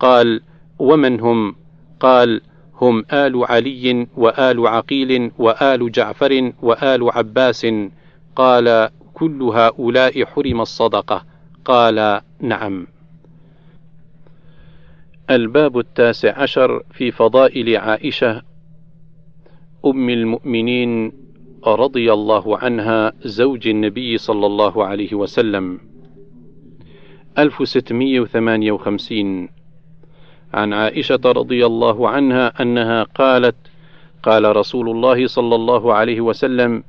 [0.00, 0.40] قال
[0.78, 1.56] ومن هم؟
[2.00, 2.40] قال
[2.80, 7.66] هم آل علي وآل عقيل وآل جعفر وآل عباس.
[8.36, 11.24] قال كل هؤلاء حرم الصدقة.
[11.64, 12.86] قال نعم.
[15.30, 18.42] الباب التاسع عشر في فضائل عائشة
[19.86, 21.12] أم المؤمنين
[21.66, 25.80] رضي الله عنها زوج النبي صلى الله عليه وسلم.
[27.38, 29.48] 1658
[30.54, 33.56] عن عائشة رضي الله عنها أنها قالت:
[34.22, 36.84] قال رسول الله صلى الله عليه وسلم: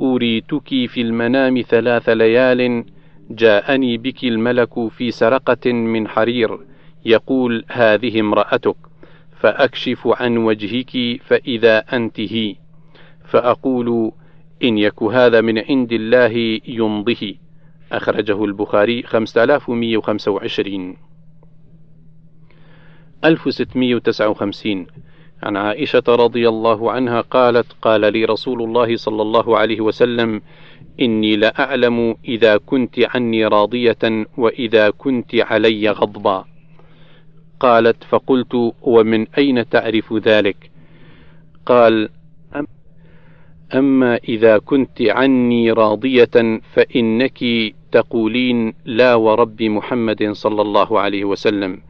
[0.00, 2.84] أريتك في المنام ثلاث ليال
[3.30, 6.58] جاءني بك الملك في سرقة من حرير
[7.04, 8.76] يقول هذه امرأتك
[9.40, 12.54] فأكشف عن وجهك فإذا أنت هي
[13.24, 14.12] فأقول
[14.62, 17.34] إن يك هذا من عند الله يمضه
[17.92, 21.07] أخرجه البخاري 5125
[23.24, 24.86] 1659
[25.42, 30.42] عن عائشة رضي الله عنها قالت قال لي رسول الله صلى الله عليه وسلم
[31.00, 36.44] إني لأعلم إذا كنت عني راضية وإذا كنت علي غضبا.
[37.60, 40.70] قالت فقلت ومن أين تعرف ذلك؟
[41.66, 42.08] قال
[43.74, 47.44] أما إذا كنت عني راضية فإنك
[47.92, 51.80] تقولين لا ورب محمد صلى الله عليه وسلم.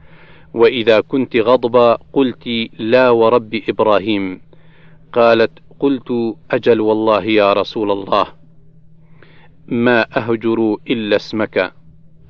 [0.54, 4.40] وإذا كنت غضبا قلت لا ورب إبراهيم.
[5.12, 8.26] قالت قلت أجل والله يا رسول الله.
[9.66, 11.72] ما أهجر إلا اسمك.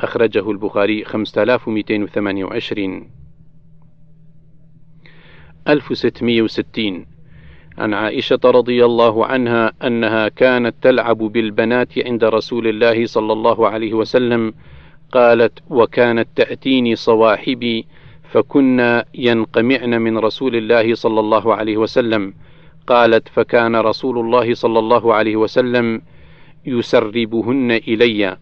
[0.00, 3.11] أخرجه البخاري 5228
[5.68, 7.07] 1660
[7.78, 13.94] عن عائشة رضي الله عنها أنها كانت تلعب بالبنات عند رسول الله صلى الله عليه
[13.94, 14.54] وسلم.
[15.12, 17.87] قالت وكانت تأتيني صواحبي
[18.31, 22.35] فكنا ينقمعن من رسول الله صلى الله عليه وسلم.
[22.87, 26.03] قالت فكان رسول الله صلى الله عليه وسلم
[26.67, 28.37] يسربهن إلي.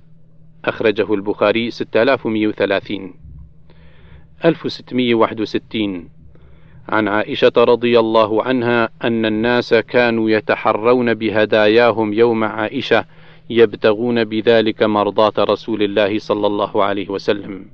[0.64, 3.14] أخرجه البخاري 6130
[4.44, 6.08] 1661
[6.88, 13.04] عن عائشة رضي الله عنها أن الناس كانوا يتحرون بهداياهم يوم عائشة
[13.50, 17.66] يبتغون بذلك مرضاة رسول الله صلى الله عليه وسلم.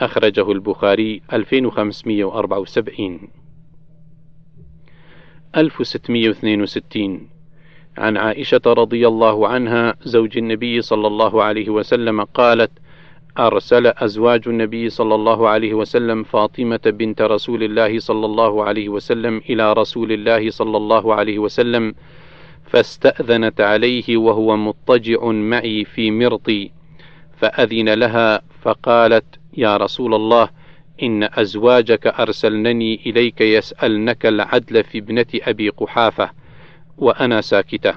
[0.00, 3.20] أخرجه البخاري 2574
[5.56, 7.28] 1662
[7.98, 12.70] عن عائشة رضي الله عنها زوج النبي صلى الله عليه وسلم قالت:
[13.38, 19.42] أرسل أزواج النبي صلى الله عليه وسلم فاطمة بنت رسول الله صلى الله عليه وسلم
[19.50, 21.94] إلى رسول الله صلى الله عليه وسلم
[22.64, 26.75] فاستأذنت عليه وهو مضطجع معي في مرطي.
[27.36, 29.24] فأذن لها فقالت:
[29.56, 30.48] يا رسول الله
[31.02, 36.30] إن أزواجك أرسلنني إليك يسألنك العدل في ابنة أبي قحافة
[36.98, 37.94] وأنا ساكتة.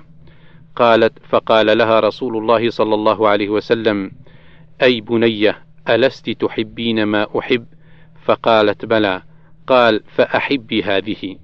[0.75, 4.11] قالت فقال لها رسول الله صلى الله عليه وسلم
[4.81, 5.57] أي بنية
[5.89, 7.65] ألست تحبين ما أحب؟
[8.25, 9.21] فقالت بلى.
[9.67, 11.35] قال فأحبي هذه.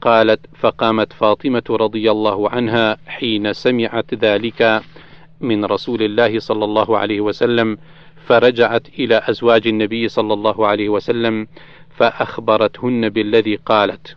[0.00, 4.82] قالت فقامت فاطمة رضي الله عنها حين سمعت ذلك
[5.40, 7.78] من رسول الله صلى الله عليه وسلم
[8.26, 11.46] فرجعت إلى أزواج النبي صلى الله عليه وسلم
[11.90, 14.16] فأخبرتهن بالذي قالت.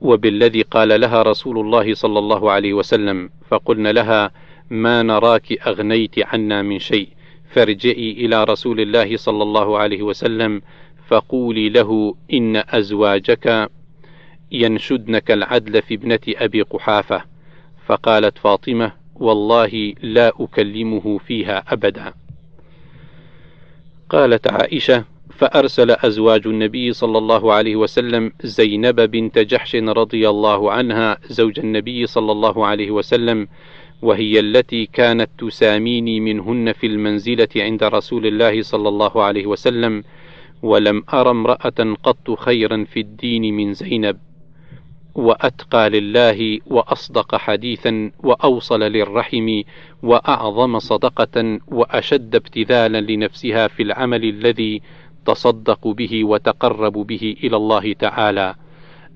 [0.00, 4.30] وبالذي قال لها رسول الله صلى الله عليه وسلم فقلن لها
[4.70, 7.08] ما نراك أغنيت عنا من شيء
[7.50, 10.62] فارجعي إلى رسول الله صلى الله عليه وسلم
[11.08, 13.70] فقولي له إن أزواجك
[14.52, 17.22] ينشدنك العدل في ابنة أبي قحافة
[17.86, 22.14] فقالت فاطمة والله لا أكلمه فيها أبدا.
[24.10, 31.18] قالت عائشة فأرسل أزواج النبي صلى الله عليه وسلم زينب بنت جحش رضي الله عنها
[31.28, 33.48] زوج النبي صلى الله عليه وسلم
[34.02, 40.04] وهي التي كانت تساميني منهن في المنزلة عند رسول الله صلى الله عليه وسلم
[40.62, 44.18] ولم أر امرأة قط خيرا في الدين من زينب.
[45.18, 49.62] وأتقى لله وأصدق حديثا وأوصل للرحم
[50.02, 54.82] وأعظم صدقة وأشد ابتذالا لنفسها في العمل الذي
[55.26, 58.54] تصدق به وتقرب به إلى الله تعالى.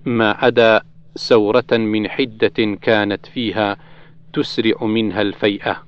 [0.04, 0.82] ما عدا
[1.14, 3.76] سورة من حدة كانت فيها
[4.32, 5.82] تسرع منها الفيئة.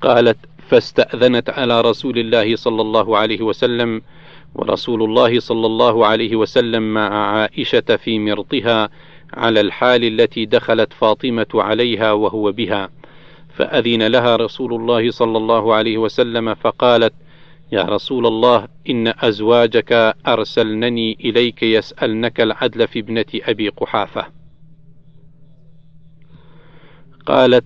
[0.00, 4.02] قالت فاستأذنت على رسول الله صلى الله عليه وسلم
[4.56, 8.88] ورسول الله صلى الله عليه وسلم مع عائشة في مرطها
[9.34, 12.90] على الحال التي دخلت فاطمة عليها وهو بها.
[13.48, 17.14] فأذن لها رسول الله صلى الله عليه وسلم فقالت
[17.72, 24.26] يا رسول الله إن أزواجك أرسلنني إليك يسألنك العدل في ابنة أبي قحافة.
[27.26, 27.64] قالت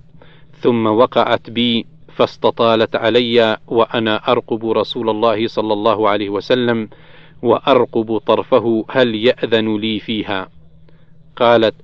[0.60, 1.86] ثم وقعت بي
[2.20, 6.88] فاستطالت علي وأنا أرقب رسول الله صلى الله عليه وسلم
[7.42, 10.48] وأرقب طرفه هل يأذن لي فيها؟
[11.36, 11.74] قالت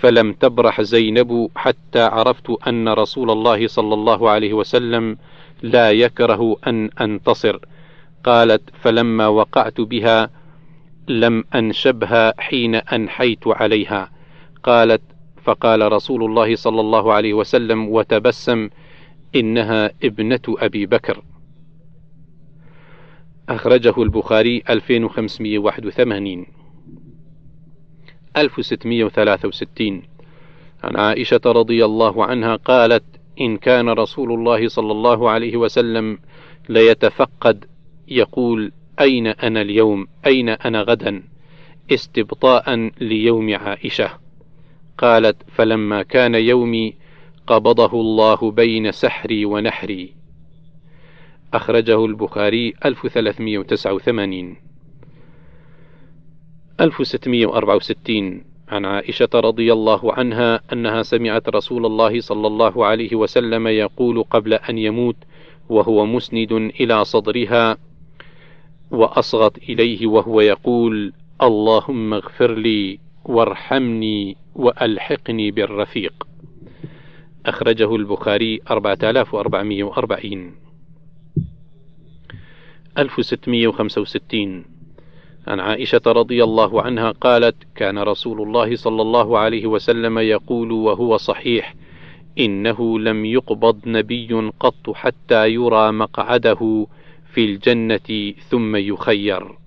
[0.00, 5.16] فلم تبرح زينب حتى عرفت أن رسول الله صلى الله عليه وسلم
[5.62, 7.58] لا يكره أن أنتصر.
[8.24, 10.30] قالت فلما وقعت بها
[11.08, 14.10] لم أنشبها حين أنحيت عليها.
[14.62, 15.02] قالت
[15.44, 18.68] فقال رسول الله صلى الله عليه وسلم وتبسم
[19.34, 21.22] إنها ابنة أبي بكر.
[23.48, 26.46] أخرجه البخاري 2581
[28.36, 30.02] 1663
[30.84, 33.04] عن عائشة رضي الله عنها قالت
[33.40, 36.18] إن كان رسول الله صلى الله عليه وسلم
[36.68, 37.64] ليتفقد
[38.08, 41.22] يقول أين أنا اليوم؟ أين أنا غدا؟
[41.90, 44.10] استبطاء ليوم عائشة.
[44.98, 46.94] قالت فلما كان يومي
[47.46, 50.14] قبضه الله بين سحري ونحري.
[51.54, 54.56] أخرجه البخاري 1389
[56.80, 64.22] 1664 عن عائشة رضي الله عنها أنها سمعت رسول الله صلى الله عليه وسلم يقول
[64.22, 65.16] قبل أن يموت
[65.68, 67.76] وهو مسند إلى صدرها
[68.90, 76.25] وأصغت إليه وهو يقول: اللهم اغفر لي وارحمني وألحقني بالرفيق.
[77.46, 80.54] أخرجه البخاري 4440
[82.98, 84.64] 1665
[85.46, 91.16] عن عائشة رضي الله عنها قالت: كان رسول الله صلى الله عليه وسلم يقول وهو
[91.16, 91.74] صحيح:
[92.38, 96.86] إنه لم يقبض نبي قط حتى يرى مقعده
[97.32, 99.65] في الجنة ثم يخير.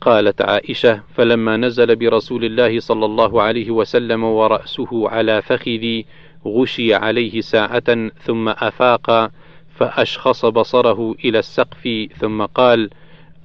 [0.00, 6.06] قالت عائشة: فلما نزل برسول الله صلى الله عليه وسلم ورأسه على فخذي
[6.46, 9.30] غشي عليه ساعة ثم أفاق
[9.76, 12.90] فأشخص بصره إلى السقف ثم قال: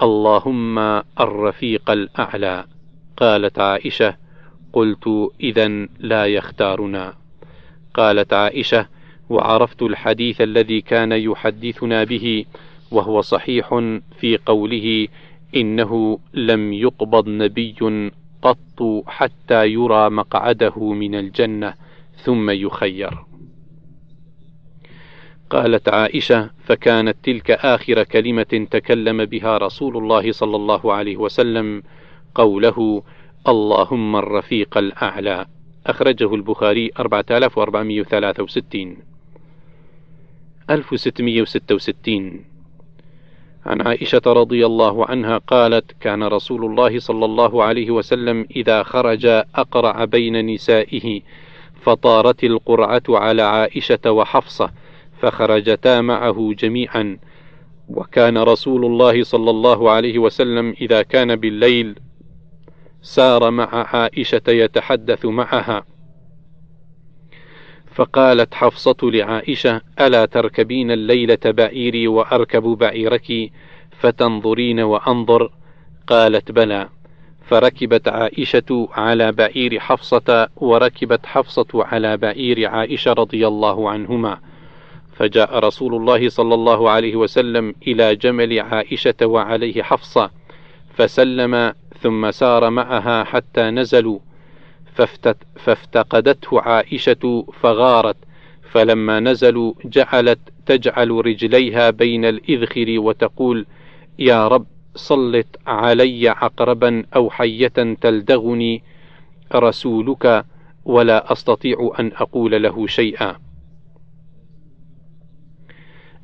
[0.01, 0.79] اللهم
[1.19, 2.65] الرفيق الأعلى.
[3.17, 4.15] قالت عائشة:
[4.73, 5.67] قلت إذا
[5.99, 7.13] لا يختارنا.
[7.93, 8.87] قالت عائشة:
[9.29, 12.45] وعرفت الحديث الذي كان يحدثنا به
[12.91, 13.69] وهو صحيح
[14.19, 15.07] في قوله
[15.55, 17.75] إنه لم يقبض نبي
[18.41, 21.73] قط حتى يرى مقعده من الجنة
[22.15, 23.17] ثم يخير.
[25.49, 31.83] قالت عائشة: فكانت تلك آخر كلمة تكلم بها رسول الله صلى الله عليه وسلم
[32.35, 33.03] قوله:
[33.47, 35.45] اللهم الرفيق الأعلى.
[35.87, 38.97] أخرجه البخاري 4463
[40.69, 42.54] 1666
[43.65, 49.25] عن عائشة رضي الله عنها قالت: كان رسول الله صلى الله عليه وسلم إذا خرج
[49.55, 51.21] أقرع بين نسائه،
[51.81, 54.71] فطارت القرعة على عائشة وحفصة،
[55.21, 57.17] فخرجتا معه جميعا،
[57.89, 61.95] وكان رسول الله صلى الله عليه وسلم إذا كان بالليل
[63.01, 65.94] سار مع عائشة يتحدث معها.
[67.95, 73.51] فقالت حفصة لعائشة ألا تركبين الليلة بعيري وأركب بعيرك؟
[73.99, 75.51] فتنظرين وأنظر.
[76.07, 76.89] قالت بلى.
[77.47, 84.39] فركبت عائشة على بعير حفصة وركبت حفصة على بعير عائشة رضي الله عنهما.
[85.15, 90.29] فجاء رسول الله صلى الله عليه وسلم إلى جمل عائشة وعليه حفصة
[90.93, 94.19] فسلم ثم سار معها حتى نزلوا.
[95.55, 98.17] فافتقدته عائشة فغارت
[98.71, 103.65] فلما نزلوا جعلت تجعل رجليها بين الإذخر وتقول
[104.19, 104.65] يا رب
[104.95, 108.83] سلط علي عقربا أو حية تلدغني
[109.55, 110.45] رسولك
[110.85, 113.35] ولا أستطيع أن أقول له شيئا.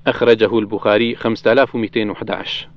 [0.07, 2.69] أخرجه البخاري 5211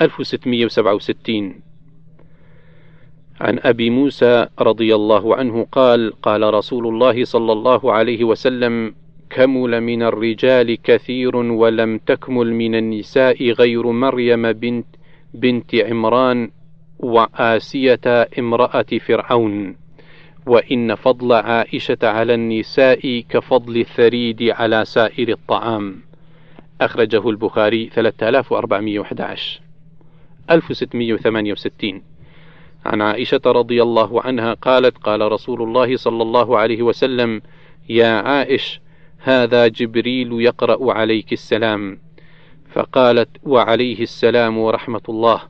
[0.00, 1.69] 1667
[3.40, 8.94] عن أبي موسى رضي الله عنه قال قال رسول الله صلى الله عليه وسلم
[9.30, 14.86] كمل من الرجال كثير ولم تكمل من النساء غير مريم بنت
[15.34, 16.50] بنت عمران
[16.98, 19.76] وآسية امرأة فرعون.
[20.46, 25.96] وإن فضل عائشة على النساء كفضل الثريد على سائر الطعام.
[26.80, 29.60] أخرجه البخاري 3411
[30.50, 32.09] 1668
[32.84, 37.42] عن عائشة رضي الله عنها قالت قال رسول الله صلى الله عليه وسلم
[37.88, 38.80] يا عائش
[39.18, 41.98] هذا جبريل يقرأ عليك السلام.
[42.72, 45.42] فقالت وعليه السلام ورحمة الله.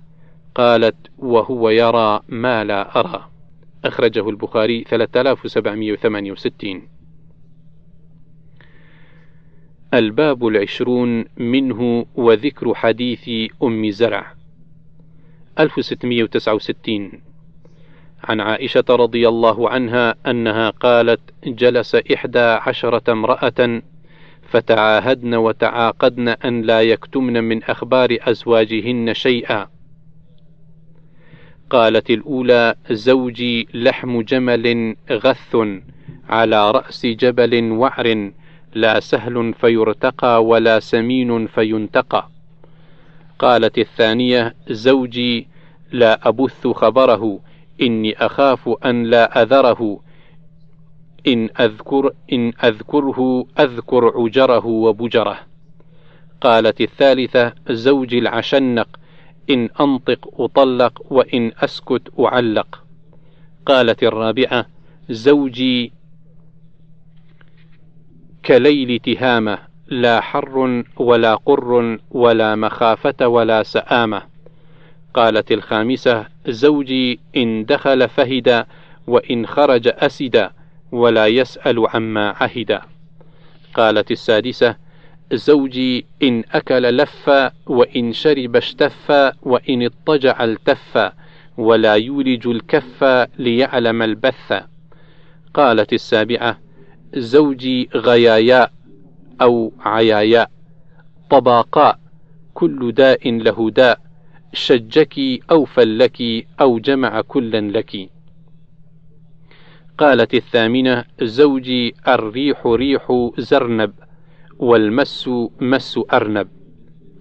[0.55, 3.29] قالت وهو يرى ما لا أرى.
[3.85, 6.89] أخرجه البخاري 3768
[9.95, 14.40] الباب العشرون منه وذكر حديث أم زرع.
[15.59, 17.31] 1669
[18.25, 23.83] عن عائشة رضي الله عنها أنها قالت: جلس إحدى عشرة امرأة
[24.49, 29.69] فتعاهدن وتعاقدن أن لا يكتمن من أخبار أزواجهن شيئا.
[31.71, 35.57] قالت الأولى: زوجي لحم جمل غث
[36.29, 38.31] على رأس جبل وعر
[38.75, 42.29] لا سهل فيرتقى ولا سمين فينتقى.
[43.41, 45.49] قالت الثانية: زوجي
[45.93, 47.41] لا أبث خبره
[47.83, 50.01] إني أخاف أن لا أذره
[51.27, 55.39] إن أذكر إن أذكره أذكر عجره وبجره.
[56.41, 58.89] قالت الثالثة: زوجي العشنق
[59.51, 62.85] إن أنطق أطلق وإن أسكت أعلق.
[63.67, 64.67] قالت الرابعة:
[65.11, 65.93] زوجي
[68.45, 74.23] كليل تهامة لا حر ولا قر ولا مخافة ولا سآمة.
[75.15, 78.67] قالت الخامسة: زوجي إن دخل فهد
[79.07, 80.51] وإن خرج أسد
[80.93, 82.81] ولا يسأل عما عهد.
[83.75, 84.77] قالت السادسة:
[85.33, 87.31] زوجي إن أكل لف
[87.67, 91.13] وإن شرب اشتف وإن اضطجع التف
[91.59, 93.05] ولا يولج الكف
[93.39, 94.63] ليعلم البث.
[95.55, 96.59] قالت السابعة:
[97.15, 98.73] زوجي غياياء
[99.41, 100.51] أو عياياء
[101.31, 101.99] طباقاء
[102.55, 104.01] كل داء له داء.
[104.53, 105.19] شجك
[105.51, 108.11] أو فلك أو جمع كلا لك.
[109.99, 113.93] قالت الثامنة زوجي الريح ريح زرنب
[114.59, 115.31] والمس
[115.61, 116.49] مس أرنب.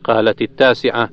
[0.03, 1.09] قالت التاسعة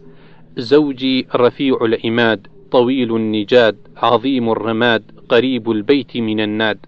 [0.57, 6.79] زوجي رفيع العماد طويل النجاد عظيم الرماد قريب البيت من الناد.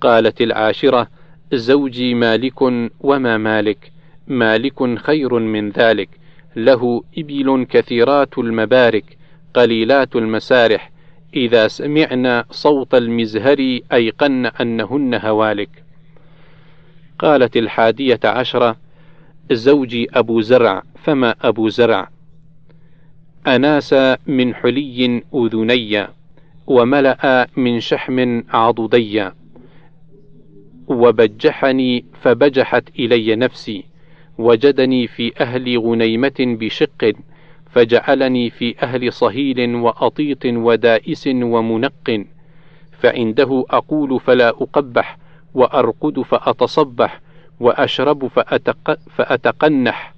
[0.00, 1.08] قالت العاشرة
[1.52, 2.62] زوجي مالك
[3.00, 3.92] وما مالك
[4.28, 6.08] مالك خير من ذلك
[6.56, 9.18] له إبل كثيرات المبارك
[9.54, 10.90] قليلات المسارح
[11.34, 15.84] إذا سمعن صوت المزهر أيقن أنهن هوالك.
[17.18, 18.76] قالت الحادية عشرة
[19.52, 22.08] زوجي أبو زرع فما أبو زرع؟
[23.46, 23.94] أناس
[24.26, 26.06] من حلي أذني
[26.66, 29.30] وملأ من شحم عضدي
[30.88, 33.84] وبجحني فبجحت إلي نفسي
[34.38, 37.12] وجدني في أهل غنيمة بشق
[37.70, 42.24] فجعلني في أهل صهيل وأطيط ودائس ومنق
[42.98, 45.18] فعنده أقول فلا أقبح
[45.54, 47.20] وأرقد فأتصبح
[47.60, 50.14] وأشرب فأتق فأتقنح.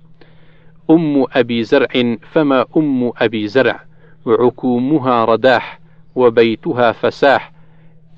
[0.91, 3.81] أم أبي زرع فما أم أبي زرع؟
[4.27, 5.81] عكومها رداح
[6.15, 7.53] وبيتها فساح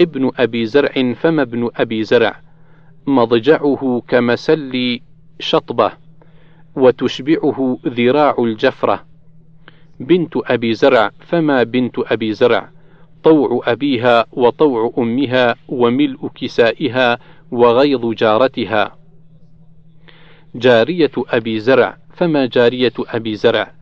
[0.01, 2.41] ابن أبي زرع فما ابن أبي زرع؟
[3.07, 5.01] مضجعه كمسل
[5.41, 5.93] شطبة
[6.77, 9.05] وتشبعه ذراع الجفرة.
[10.01, 12.71] بنت أبي زرع فما بنت أبي زرع؟
[13.25, 17.19] طوع أبيها وطوع أمها وملء كسائها
[17.51, 18.99] وغيظ جارتها.
[20.55, 23.73] جارية أبي زرع فما جارية أبي زرع؟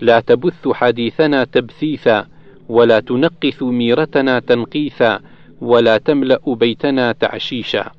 [0.00, 2.26] لا تبث حديثنا تبثيثا
[2.68, 5.20] ولا تنقث ميرتنا تنقيثا
[5.64, 7.90] ولا تملأ بيتنا تعشيشا.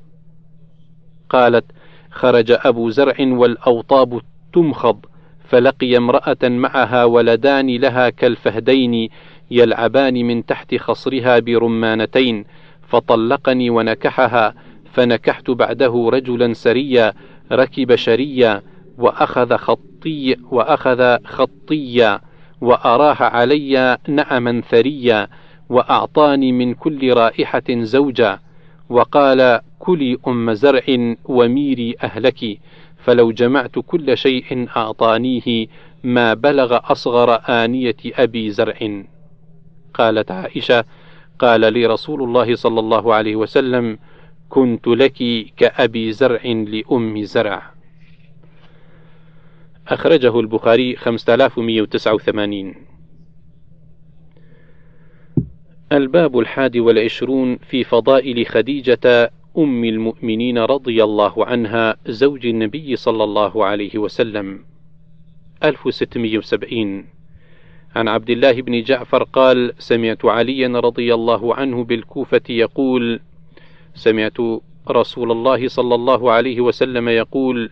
[1.30, 1.64] قالت
[2.10, 4.20] خرج أبو زرع والأوطاب
[4.52, 5.06] تمخض
[5.48, 9.08] فلقي امرأة معها ولدان لها كالفهدين
[9.50, 12.44] يلعبان من تحت خصرها برمانتين
[12.88, 14.54] فطلقني ونكحها
[14.92, 17.12] فنكحت بعده رجلا سريا
[17.52, 18.62] ركب شريا
[18.98, 22.20] وأخذ خطي وأخذ خطيا
[22.60, 25.28] وأراح علي نعما ثريا
[25.68, 28.38] وأعطاني من كل رائحة زوجا
[28.88, 32.58] وقال كلي أم زرع وميري أهلك
[32.96, 35.66] فلو جمعت كل شيء أعطانيه
[36.04, 39.02] ما بلغ أصغر آنية أبي زرع.
[39.94, 40.84] قالت عائشة
[41.38, 43.98] قال لي رسول الله صلى الله عليه وسلم
[44.48, 47.62] كنت لك كأبي زرع لأم زرع.
[49.88, 52.95] أخرجه البخاري 5189
[55.92, 63.64] الباب الحادي والعشرون في فضائل خديجة أم المؤمنين رضي الله عنها زوج النبي صلى الله
[63.64, 64.60] عليه وسلم.
[65.64, 67.04] 1670
[67.96, 73.20] عن عبد الله بن جعفر قال سمعت عليا رضي الله عنه بالكوفة يقول
[73.94, 74.38] سمعت
[74.90, 77.70] رسول الله صلى الله عليه وسلم يقول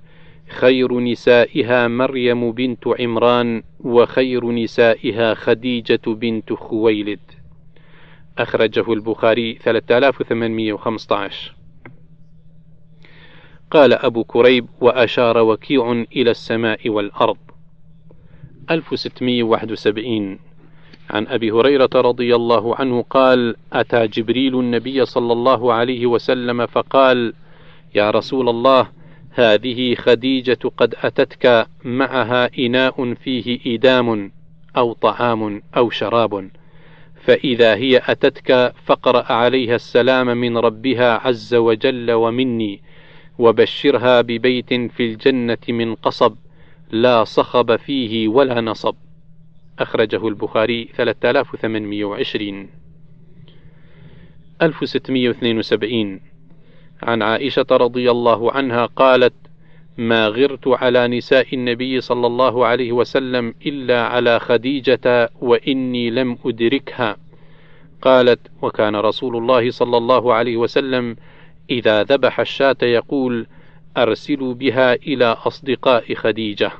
[0.48, 7.20] خير نسائها مريم بنت عمران وخير نسائها خديجة بنت خويلد.
[8.38, 11.54] أخرجه البخاري 3815
[13.70, 17.36] قال أبو كريب وأشار وكيع إلى السماء والأرض.
[18.70, 20.38] 1671
[21.10, 27.34] عن أبي هريرة رضي الله عنه قال أتى جبريل النبي صلى الله عليه وسلم فقال
[27.94, 28.88] يا رسول الله
[29.30, 34.32] هذه خديجة قد أتتك معها إناء فيه إدام
[34.76, 36.50] أو طعام أو شراب.
[37.24, 42.82] فإذا هي أتتك فاقرأ عليها السلام من ربها عز وجل ومني
[43.38, 46.36] وبشرها ببيت في الجنة من قصب
[46.90, 48.94] لا صخب فيه ولا نصب.
[49.78, 52.68] أخرجه البخاري 3820
[54.62, 56.20] 1672
[57.02, 59.34] عن عائشة رضي الله عنها قالت:
[59.98, 67.16] ما غرت على نساء النبي صلى الله عليه وسلم إلا على خديجة وإني لم أدركها.
[68.02, 71.16] قالت: وكان رسول الله صلى الله عليه وسلم
[71.70, 73.46] إذا ذبح الشاة يقول:
[73.96, 76.72] أرسلوا بها إلى أصدقاء خديجة.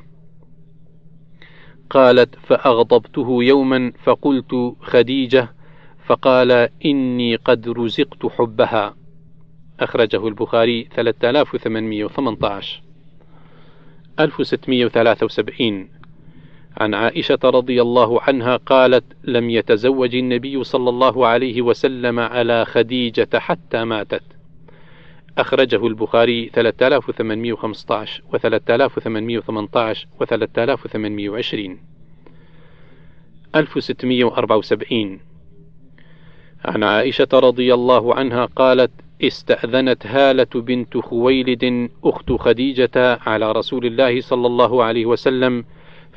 [1.89, 5.53] قالت: فأغضبته يوما فقلت خديجة،
[6.05, 8.95] فقال: إني قد رزقت حبها.
[9.79, 12.84] أخرجه البخاري 3818
[14.19, 15.89] 1673
[16.77, 23.29] عن عائشة رضي الله عنها قالت: لم يتزوج النبي صلى الله عليه وسلم على خديجة
[23.35, 24.23] حتى ماتت.
[25.37, 31.79] أخرجه البخاري 3815 و 3818 و 3820
[33.55, 35.19] 1674
[36.65, 38.91] عن عائشة رضي الله عنها قالت:
[39.23, 45.65] استأذنت هالة بنت خويلد أخت خديجة على رسول الله صلى الله عليه وسلم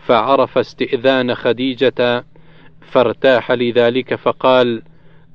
[0.06, 2.24] فعرف استئذان خديجة
[2.80, 4.82] فارتاح لذلك فقال: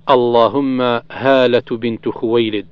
[0.09, 2.67] اللهم هالة بنت خويلد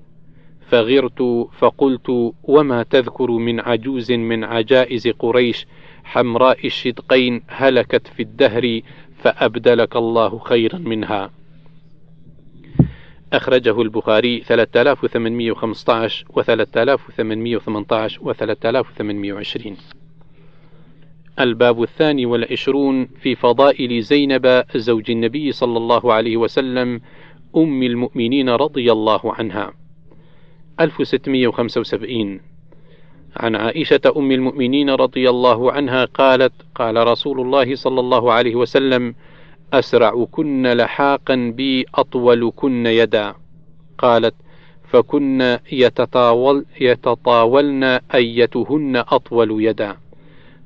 [0.70, 5.68] فغرت فقلت وما تذكر من عجوز من عجائز قريش
[6.04, 8.82] حمراء الشدقين هلكت في الدهر
[9.18, 11.32] فأبدلك الله خيرا منها
[13.34, 19.78] أخرجه البخاري 3815 و 3818 و 3820
[21.40, 27.02] الباب الثاني والعشرون في فضائل زينب زوج النبي صلى الله عليه وسلم
[27.58, 29.74] أم المؤمنين رضي الله عنها.
[30.80, 32.40] 1675
[33.38, 39.16] عن عائشة أم المؤمنين رضي الله عنها قالت قال رسول الله صلى الله عليه وسلم
[39.74, 43.34] أسرعكن لحاقا بي أطولكن يدا.
[43.98, 44.36] قالت
[44.90, 49.98] فكن يتطاول يتطاولن أيتهن أطول يدا.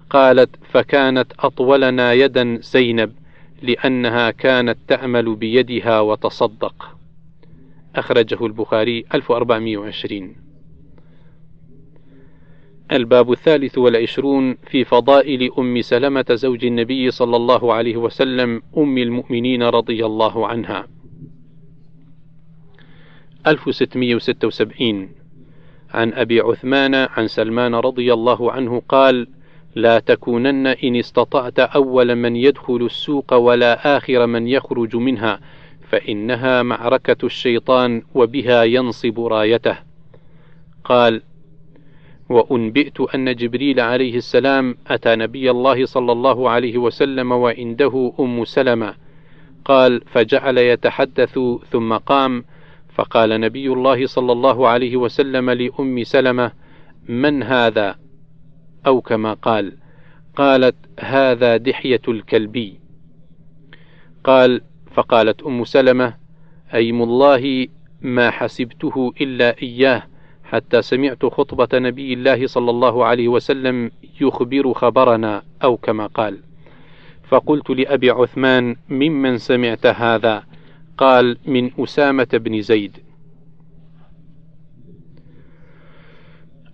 [0.10, 3.12] قالت فكانت أطولنا يدا زينب
[3.62, 6.96] لأنها كانت تعمل بيدها وتصدق.
[7.96, 10.45] أخرجه البخاري 1420
[12.92, 19.64] الباب الثالث والعشرون في فضائل أم سلمة زوج النبي صلى الله عليه وسلم أم المؤمنين
[19.64, 20.88] رضي الله عنها.
[23.48, 25.10] 1676
[25.94, 29.28] عن أبي عثمان عن سلمان رضي الله عنه قال
[29.76, 35.40] لا تكونن إن استطعت أول من يدخل السوق ولا آخر من يخرج منها
[35.90, 39.78] فإنها معركة الشيطان وبها ينصب رايته.
[40.84, 41.22] قال
[42.30, 48.94] وأنبئت أن جبريل عليه السلام أتى نبي الله صلى الله عليه وسلم وعنده أم سلمة.
[49.66, 51.40] قال فجعل يتحدث
[51.72, 52.46] ثم قام.
[52.96, 56.52] فقال نبي الله صلى الله عليه وسلم لأم سلمة
[57.08, 57.96] من هذا؟
[58.88, 59.78] أو كما قال
[60.36, 62.80] قالت هذا دحية الكلبي
[64.24, 64.62] قال
[64.94, 66.14] فقالت أم سلمة
[66.74, 67.68] أيم الله
[68.02, 70.15] ما حسبته إلا إياه.
[70.46, 73.92] حتى سمعت خطبة نبي الله صلى الله عليه وسلم
[74.22, 76.40] يخبر خبرنا أو كما قال.
[77.24, 80.44] فقلت لأبي عثمان ممن سمعت هذا؟
[80.98, 82.98] قال من أسامة بن زيد.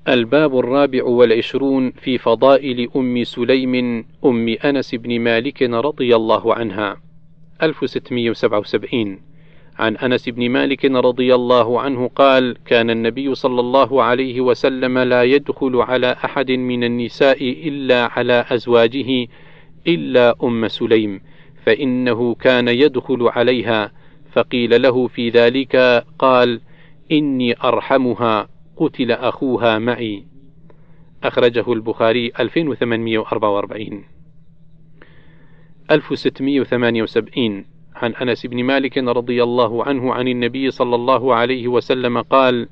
[0.07, 7.01] الباب الرابع والعشرون في فضائل أم سليم أم أنس بن مالك رضي الله عنها.
[7.63, 9.30] 1677
[9.81, 15.23] عن أنس بن مالك رضي الله عنه قال كان النبي صلى الله عليه وسلم لا
[15.23, 19.27] يدخل على أحد من النساء إلا على أزواجه
[19.87, 21.21] إلا أم سليم
[21.65, 23.91] فإنه كان يدخل عليها.
[24.31, 26.61] فقيل له في ذلك قال
[27.11, 30.23] إني أرحمها قتل أخوها معي.
[31.23, 34.03] أخرجه البخاري 2844
[35.91, 37.70] 1678
[38.01, 42.67] عن أنس بن مالك رضي الله عنه عن النبي صلى الله عليه وسلم قال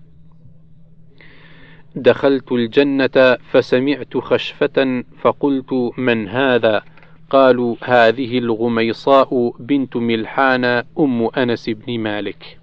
[1.95, 6.83] دخلت الجنة فسمعت خشفة فقلت من هذا؟
[7.29, 10.65] قالوا هذه الغميصاء بنت ملحان
[10.99, 12.59] أم أنس بن مالك.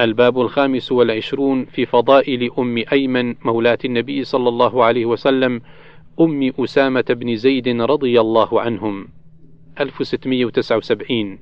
[0.00, 5.60] الباب الخامس والعشرون في فضائل أم أيمن مولاة النبي صلى الله عليه وسلم
[6.20, 9.08] أم أسامة بن زيد رضي الله عنهم.
[9.80, 11.38] 1679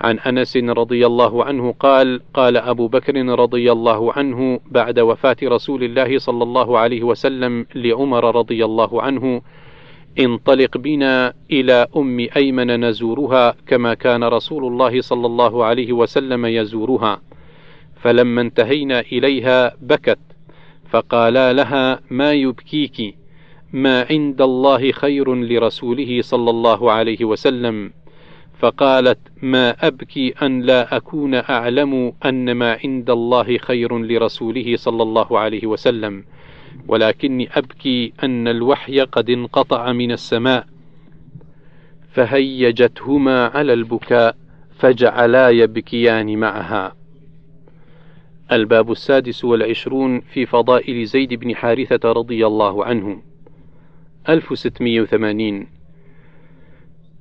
[0.00, 5.84] عن أنس رضي الله عنه قال قال أبو بكر رضي الله عنه بعد وفاة رسول
[5.84, 9.42] الله صلى الله عليه وسلم لعمر رضي الله عنه
[10.18, 17.20] انطلق بنا إلى أم أيمن نزورها كما كان رسول الله صلى الله عليه وسلم يزورها.
[17.96, 20.18] فلما انتهينا إليها بكت
[20.90, 23.23] فقالا لها ما يبكيك؟
[23.74, 27.92] ما عند الله خير لرسوله صلى الله عليه وسلم.
[28.58, 35.38] فقالت ما أبكي أن لا أكون أعلم أن ما عند الله خير لرسوله صلى الله
[35.38, 36.24] عليه وسلم.
[36.88, 40.66] ولكني أبكي أن الوحي قد انقطع من السماء.
[42.12, 44.36] فهيجتهما على البكاء
[44.78, 46.96] فجعلا يبكيان معها.
[48.52, 53.33] الباب السادس والعشرون في فضائل زيد بن حارثة رضي الله عنه.
[54.28, 55.66] 1680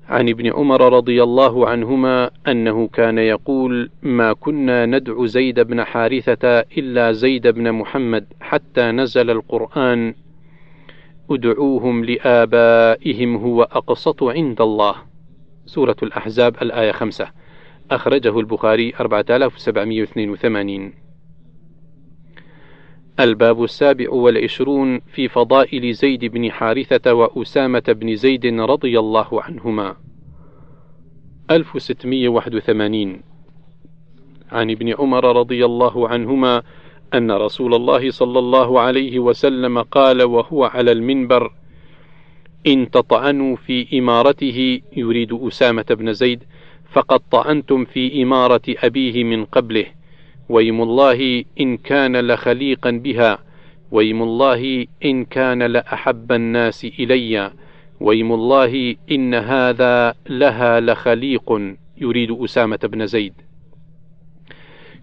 [0.10, 6.60] عن ابن عمر رضي الله عنهما أنه كان يقول ما كنا ندعو زيد بن حارثة
[6.60, 10.16] إلا زيد بن محمد حتى نزل القرآن.
[11.30, 14.96] أدعوهم لآبائهم هو أقسط عند الله.
[15.66, 17.28] سورة الأحزاب الآية خمسة.
[17.92, 21.03] أخرجه البخاري 4782
[23.20, 29.96] الباب السابع والعشرون في فضائل زيد بن حارثة وأسامة بن زيد رضي الله عنهما.
[31.52, 33.22] 1681
[34.52, 36.64] عن ابن عمر رضي الله عنهما
[37.14, 41.52] أن رسول الله صلى الله عليه وسلم قال وهو على المنبر
[42.68, 46.44] إن تطعنوا في إمارته يريد أسامة بن زيد
[46.92, 49.86] فقد طعنتم في إمارة أبيه من قبله
[50.54, 53.40] ويم الله إن كان لخليقا بها
[53.92, 57.52] ويم الله إن كان لأحب الناس إلي
[58.00, 63.34] ويم الله إن هذا لها لخليق يريد أسامة بن زيد.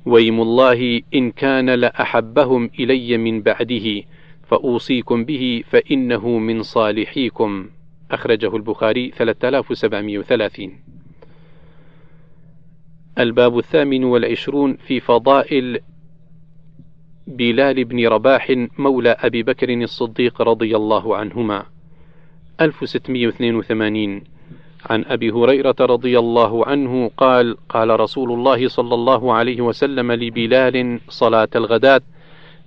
[0.07, 4.03] ويم الله إن كان لأحبهم إلي من بعده
[4.49, 7.67] فأوصيكم به فإنه من صالحيكم.
[8.11, 11.00] أخرجه البخاري 3730
[13.23, 15.79] الباب الثامن والعشرون في فضائل
[17.27, 21.67] بلال بن رباح مولى أبي بكر الصديق رضي الله عنهما.
[22.61, 24.23] 1682
[24.87, 31.01] عن أبي هريرة رضي الله عنه قال قال رسول الله صلى الله عليه وسلم لبلال
[31.09, 32.01] صلاة الغداة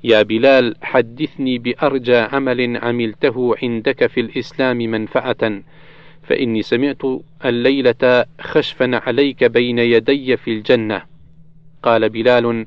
[0.04, 5.62] يا بلال حدثني بأرجى عمل عملته عندك في الإسلام منفعة
[6.24, 7.02] فإني سمعت
[7.46, 11.02] الليلة خشفا عليك بين يدي في الجنة
[11.84, 12.66] قال بلال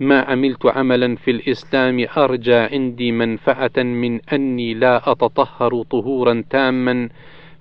[0.00, 7.08] ما عملت عملا في الإسلام أرجى عندي منفعة من أني لا أتطهر طهورا تاما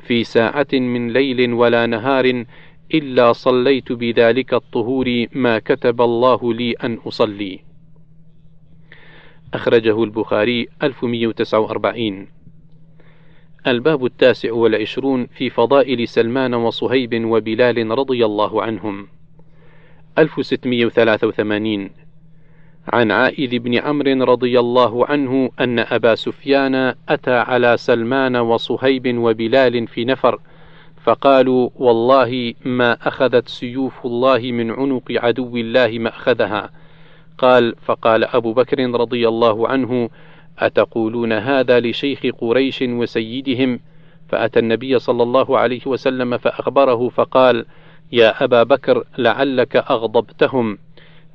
[0.08, 2.46] في ساعة من ليل ولا نهار
[2.94, 7.60] إلا صليت بذلك الطهور ما كتب الله لي أن أصلي.
[9.54, 12.28] أخرجه البخاري 1149
[13.68, 19.08] الباب التاسع والعشرون في فضائل سلمان وصهيب وبلال رضي الله عنهم.
[20.18, 21.90] 1683
[22.88, 29.88] عن عائذ بن عمرو رضي الله عنه أن أبا سفيان أتى على سلمان وصهيب وبلال
[29.88, 30.40] في نفر
[31.04, 36.70] فقالوا والله ما أخذت سيوف الله من عنق عدو الله ما أخذها.
[37.38, 40.10] قال فقال أبو بكر رضي الله عنه
[40.62, 43.80] أتقولون هذا لشيخ قريش وسيدهم؟
[44.30, 47.66] فأتى النبي صلى الله عليه وسلم فأخبره فقال
[48.12, 50.78] يا أبا بكر لعلك أغضبتهم.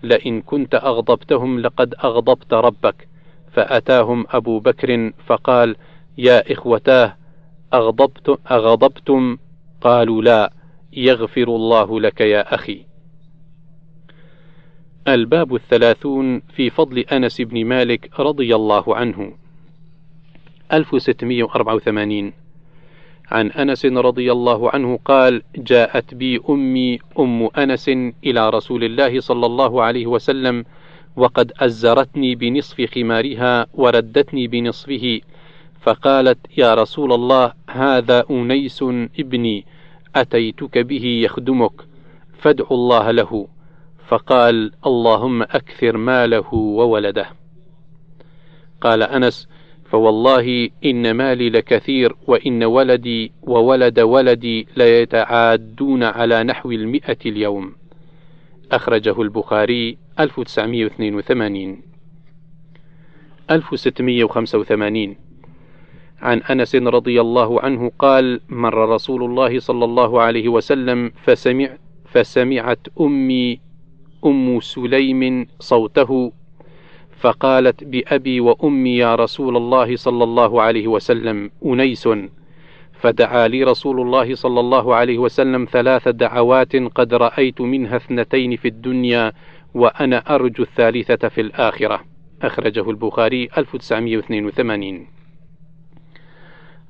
[0.02, 3.08] لئن كنت أغضبتهم لقد أغضبت ربك.
[3.52, 5.76] فأتاهم أبو بكر فقال
[6.18, 7.16] يا إخوتاه
[7.74, 9.38] أغضبت أغضبتم؟
[9.80, 10.52] قالوا لا
[10.92, 12.85] يغفر الله لك يا أخي.
[15.08, 19.32] الباب الثلاثون في فضل أنس بن مالك رضي الله عنه.
[20.72, 22.32] 1684
[23.30, 27.88] عن أنس رضي الله عنه قال جاءت بي أمي أم أنس
[28.24, 30.64] إلى رسول الله صلى الله عليه وسلم
[31.16, 35.20] وقد أزرتني بنصف خمارها وردتني بنصفه
[35.80, 38.82] فقالت يا رسول الله هذا أنيس
[39.18, 39.64] ابني
[40.16, 41.72] أتيتك به يخدمك
[42.38, 43.48] فادع الله له.
[44.08, 47.26] فقال اللهم أكثر ماله وولده.
[48.80, 49.48] قال أنس
[49.84, 57.72] فوالله إن مالي لكثير وإن ولدي وولد ولدي ليتعادون على نحو المئة اليوم.
[58.72, 61.82] أخرجه البخاري 1982
[63.50, 65.16] 1685
[66.20, 72.78] عن أنس رضي الله عنه قال مر رسول الله صلى الله عليه وسلم فسمع فسمعت
[73.00, 73.60] أمي
[74.26, 76.32] أم سليم صوته
[77.18, 82.08] فقالت بأبي وأمي يا رسول الله صلى الله عليه وسلم أنيس.
[82.92, 88.68] فدعا لي رسول الله صلى الله عليه وسلم ثلاث دعوات قد رأيت منها اثنتين في
[88.68, 89.32] الدنيا
[89.74, 92.04] وأنا أرجو الثالثة في الآخرة.
[92.42, 95.06] أخرجه البخاري 1982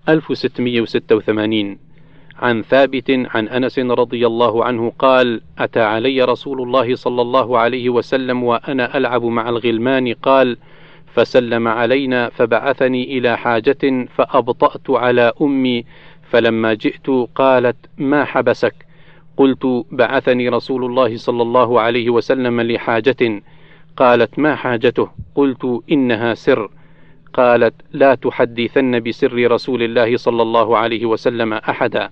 [0.09, 1.86] 1686
[2.39, 7.91] عن ثابت عن أنس رضي الله عنه قال أتى علي رسول الله صلى الله عليه
[7.91, 10.57] وسلم وأنا ألعب مع الغلمان قال
[11.14, 15.84] فسلم علينا فبعثني إلى حاجة فأبطأت على أمي
[16.30, 18.74] فلما جئت قالت ما حبسك؟
[19.37, 23.43] قلت بعثني رسول الله صلى الله عليه وسلم لحاجة
[23.97, 26.70] قالت ما حاجته؟ قلت إنها سر
[27.32, 32.11] قالت لا تحدثن بسر رسول الله صلى الله عليه وسلم أحدا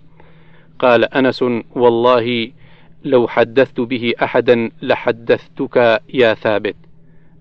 [0.79, 1.45] قال أنس
[1.75, 2.51] والله
[3.05, 6.77] لو حدثت به أحدا لحدثتك يا ثابت.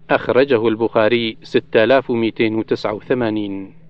[0.09, 3.82] أخرجه البخاري 6289